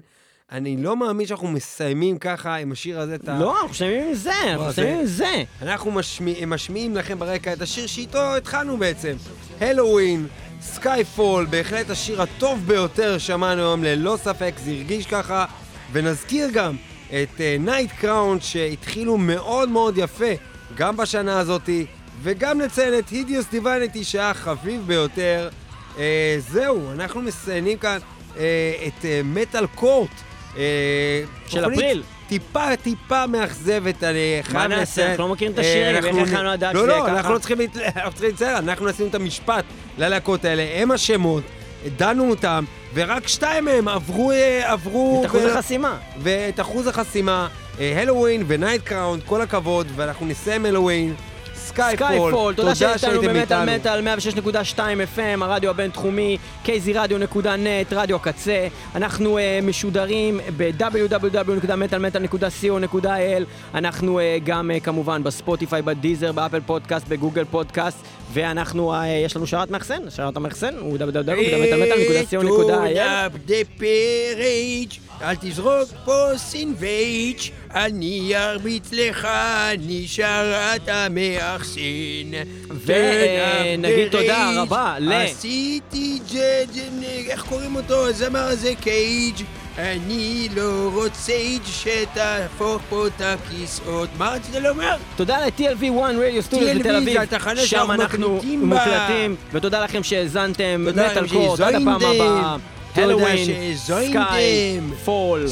אני 0.51 0.77
לא 0.77 0.97
מאמין 0.97 1.27
שאנחנו 1.27 1.47
מסיימים 1.47 2.17
ככה 2.17 2.55
עם 2.55 2.71
השיר 2.71 2.99
הזה 2.99 3.15
את 3.15 3.29
ה... 3.29 3.39
לא, 3.39 3.53
אנחנו 3.53 3.69
מסיימים 3.69 4.07
עם 4.07 4.13
זה, 4.13 4.31
אנחנו 4.43 4.65
מסיימים 4.67 4.99
עם 4.99 5.05
זה. 5.05 5.43
אנחנו 5.61 5.91
משמיע, 5.91 6.45
משמיעים 6.45 6.95
לכם 6.95 7.19
ברקע 7.19 7.53
את 7.53 7.61
השיר 7.61 7.87
שאיתו 7.87 8.35
התחלנו 8.35 8.77
בעצם. 8.77 9.15
הלואוין, 9.61 10.27
סקייפול, 10.61 11.45
בהחלט 11.45 11.89
השיר 11.89 12.21
הטוב 12.21 12.59
ביותר 12.67 13.17
שמענו 13.17 13.61
היום 13.61 13.83
ללא 13.83 14.17
ספק, 14.23 14.53
זה 14.57 14.71
הרגיש 14.71 15.05
ככה. 15.05 15.45
ונזכיר 15.91 16.49
גם 16.53 16.75
את 17.09 17.29
נייט 17.59 17.91
קראון 17.91 18.41
שהתחילו 18.41 19.17
מאוד 19.17 19.69
מאוד 19.69 19.97
יפה, 19.97 20.25
גם 20.75 20.97
בשנה 20.97 21.39
הזאתי, 21.39 21.85
וגם 22.23 22.61
נציין 22.61 22.99
את 22.99 23.09
הידיוס 23.09 23.45
דיוויניטי 23.51 24.03
שהיה 24.03 24.33
חביב 24.33 24.81
ביותר. 24.87 25.49
אה, 25.97 26.35
זהו, 26.39 26.91
אנחנו 26.91 27.21
מסיינים 27.21 27.77
כאן 27.77 27.97
אה, 28.37 28.43
את 28.87 29.05
מטאל 29.23 29.65
קורט. 29.67 30.09
אה, 30.57 30.63
של 31.47 31.73
אפריל. 31.73 32.03
טיפה 32.27 32.75
טיפה 32.83 33.27
מאכזבת, 33.27 34.03
אני 34.03 34.17
חייב 34.43 34.57
מה 34.57 34.67
לציין. 34.67 34.79
נעשה? 34.79 35.11
אנחנו 35.11 35.23
לא 35.23 35.33
מכירים 35.33 35.53
את 35.53 35.59
אה, 35.59 35.63
השירים, 35.63 35.95
איך 35.95 36.27
יכולנו 36.27 36.49
לדעת 36.51 36.73
לא, 36.75 36.79
שזה 36.81 36.87
לא, 36.87 37.03
ככה? 37.03 37.11
אנחנו 37.17 37.33
לא 37.33 37.39
צריכים 37.39 37.57
להת- 37.59 37.77
אנחנו 37.95 38.11
צריכים 38.11 38.29
לצייר, 38.29 38.57
אנחנו 38.57 38.87
נשים 38.89 39.07
את 39.07 39.15
המשפט 39.15 39.63
ללהקות 39.97 40.45
האלה, 40.45 40.67
הם 40.75 40.91
השמות, 40.91 41.43
דנו 41.97 42.29
אותם, 42.29 42.63
ורק 42.93 43.27
שתיים 43.27 43.65
מהם 43.65 43.87
עברו, 43.87 44.31
אה, 44.31 44.71
עברו... 44.71 45.21
את 45.21 45.25
אחוז 45.25 45.41
ו- 45.41 45.51
החסימה. 45.51 45.97
ואת 46.19 46.59
אחוז 46.59 46.87
החסימה, 46.87 47.47
Helloween 47.80 48.43
ו 48.47 48.53
Night 48.53 48.84
Crowned, 48.84 49.23
כל 49.25 49.41
הכבוד, 49.41 49.87
ואנחנו 49.95 50.25
נסיים 50.25 50.65
Helloween. 50.65 51.15
Skyfall, 51.69 52.07
Skyfall, 52.07 52.53
תודה 52.53 52.75
שהייתם 52.75 53.35
איתנו. 53.35 53.71
מטאל 53.71 54.07
106.2 54.75 54.79
FM, 55.15 55.41
הרדיו 55.41 55.69
הבינתחומי, 55.69 56.37
kzradio.net, 56.65 57.91
רדיו 57.91 58.15
הקצה. 58.15 58.67
אנחנו 58.95 59.37
אה, 59.38 59.41
משודרים 59.65 60.39
ב- 60.57 60.82
www.metalmetal.co.il. 60.82 63.43
אנחנו 63.73 64.19
אה, 64.19 64.23
גם 64.43 64.71
אה, 64.71 64.73
כמובן 64.83 65.23
בספוטיפיי, 65.23 65.81
בדיזר, 65.81 66.31
באפל 66.31 66.61
פודקאסט, 66.65 67.07
בגוגל 67.07 67.45
פודקאסט, 67.45 67.97
ואנחנו, 68.34 68.93
uh, 68.93 69.05
יש 69.25 69.36
לנו 69.36 69.47
שרת 69.47 69.71
מאחסן, 69.71 70.09
שרת 70.15 70.38
המאחסן 70.38 70.75
הוא 70.80 70.97
page, 73.80 74.99
אל 75.21 75.36
תזרוק 75.41 75.89
פה 76.05 76.27
סינוויץ', 76.38 77.51
אני 77.75 78.32
ארביץ 78.36 78.89
לך, 78.91 79.25
אני 79.73 80.07
שרת 80.07 80.88
המאחסן. 80.88 82.32
ונגיד 82.86 84.07
תודה 84.11 84.61
רבה 84.61 84.95
ל- 84.99 85.13
עשיתי 85.13 86.19
ג'ד, 86.34 86.67
איך 87.30 87.43
קוראים 87.49 87.75
אותו? 87.75 88.07
הזמר 88.07 88.39
הזה 88.39 88.73
קייג'. 88.82 89.43
אני 89.78 90.49
לא 90.55 90.89
רוצה 90.93 91.34
שתהפוך 91.65 92.82
פה 92.89 93.07
את 93.07 93.22
הכיסאות. 93.22 94.09
מה 94.17 94.30
רצית 94.30 94.55
לומר? 94.55 94.95
תודה 95.15 95.38
ל-TLV1 95.45 95.99
רדיו 96.20 96.43
סטודיו 96.43 96.67
TLV 96.76 96.80
בתל 96.80 96.95
אביב, 96.95 97.13
זה 97.13 97.22
התחנה 97.22 97.61
שם 97.65 97.91
אנחנו. 97.91 98.41
מוקלטים, 98.45 99.36
ותודה 99.51 99.84
לכם 99.84 100.03
שהאזנתם, 100.03 100.86
מטאל 100.89 101.28
קורט, 101.28 101.59
עד 101.59 101.76
הפעם. 101.76 101.88
הבאה, 101.88 102.55
תודה 102.93 103.07
הלואוין, 103.07 103.45
שהאזנתם. 103.45 104.09
סקאי, 104.09 104.80
פול. 105.05 105.45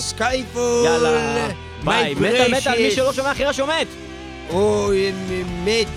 יאללה, 0.85 1.47
ביי, 1.83 2.13
מטאל 2.13 2.51
מטאל, 2.57 2.81
מי. 2.81 2.91
שלא 2.91 3.13
שומע 3.13 3.33
חירה 3.33 3.53
שומט. 3.53 3.87
או 4.49 4.91
מת. 5.65 5.87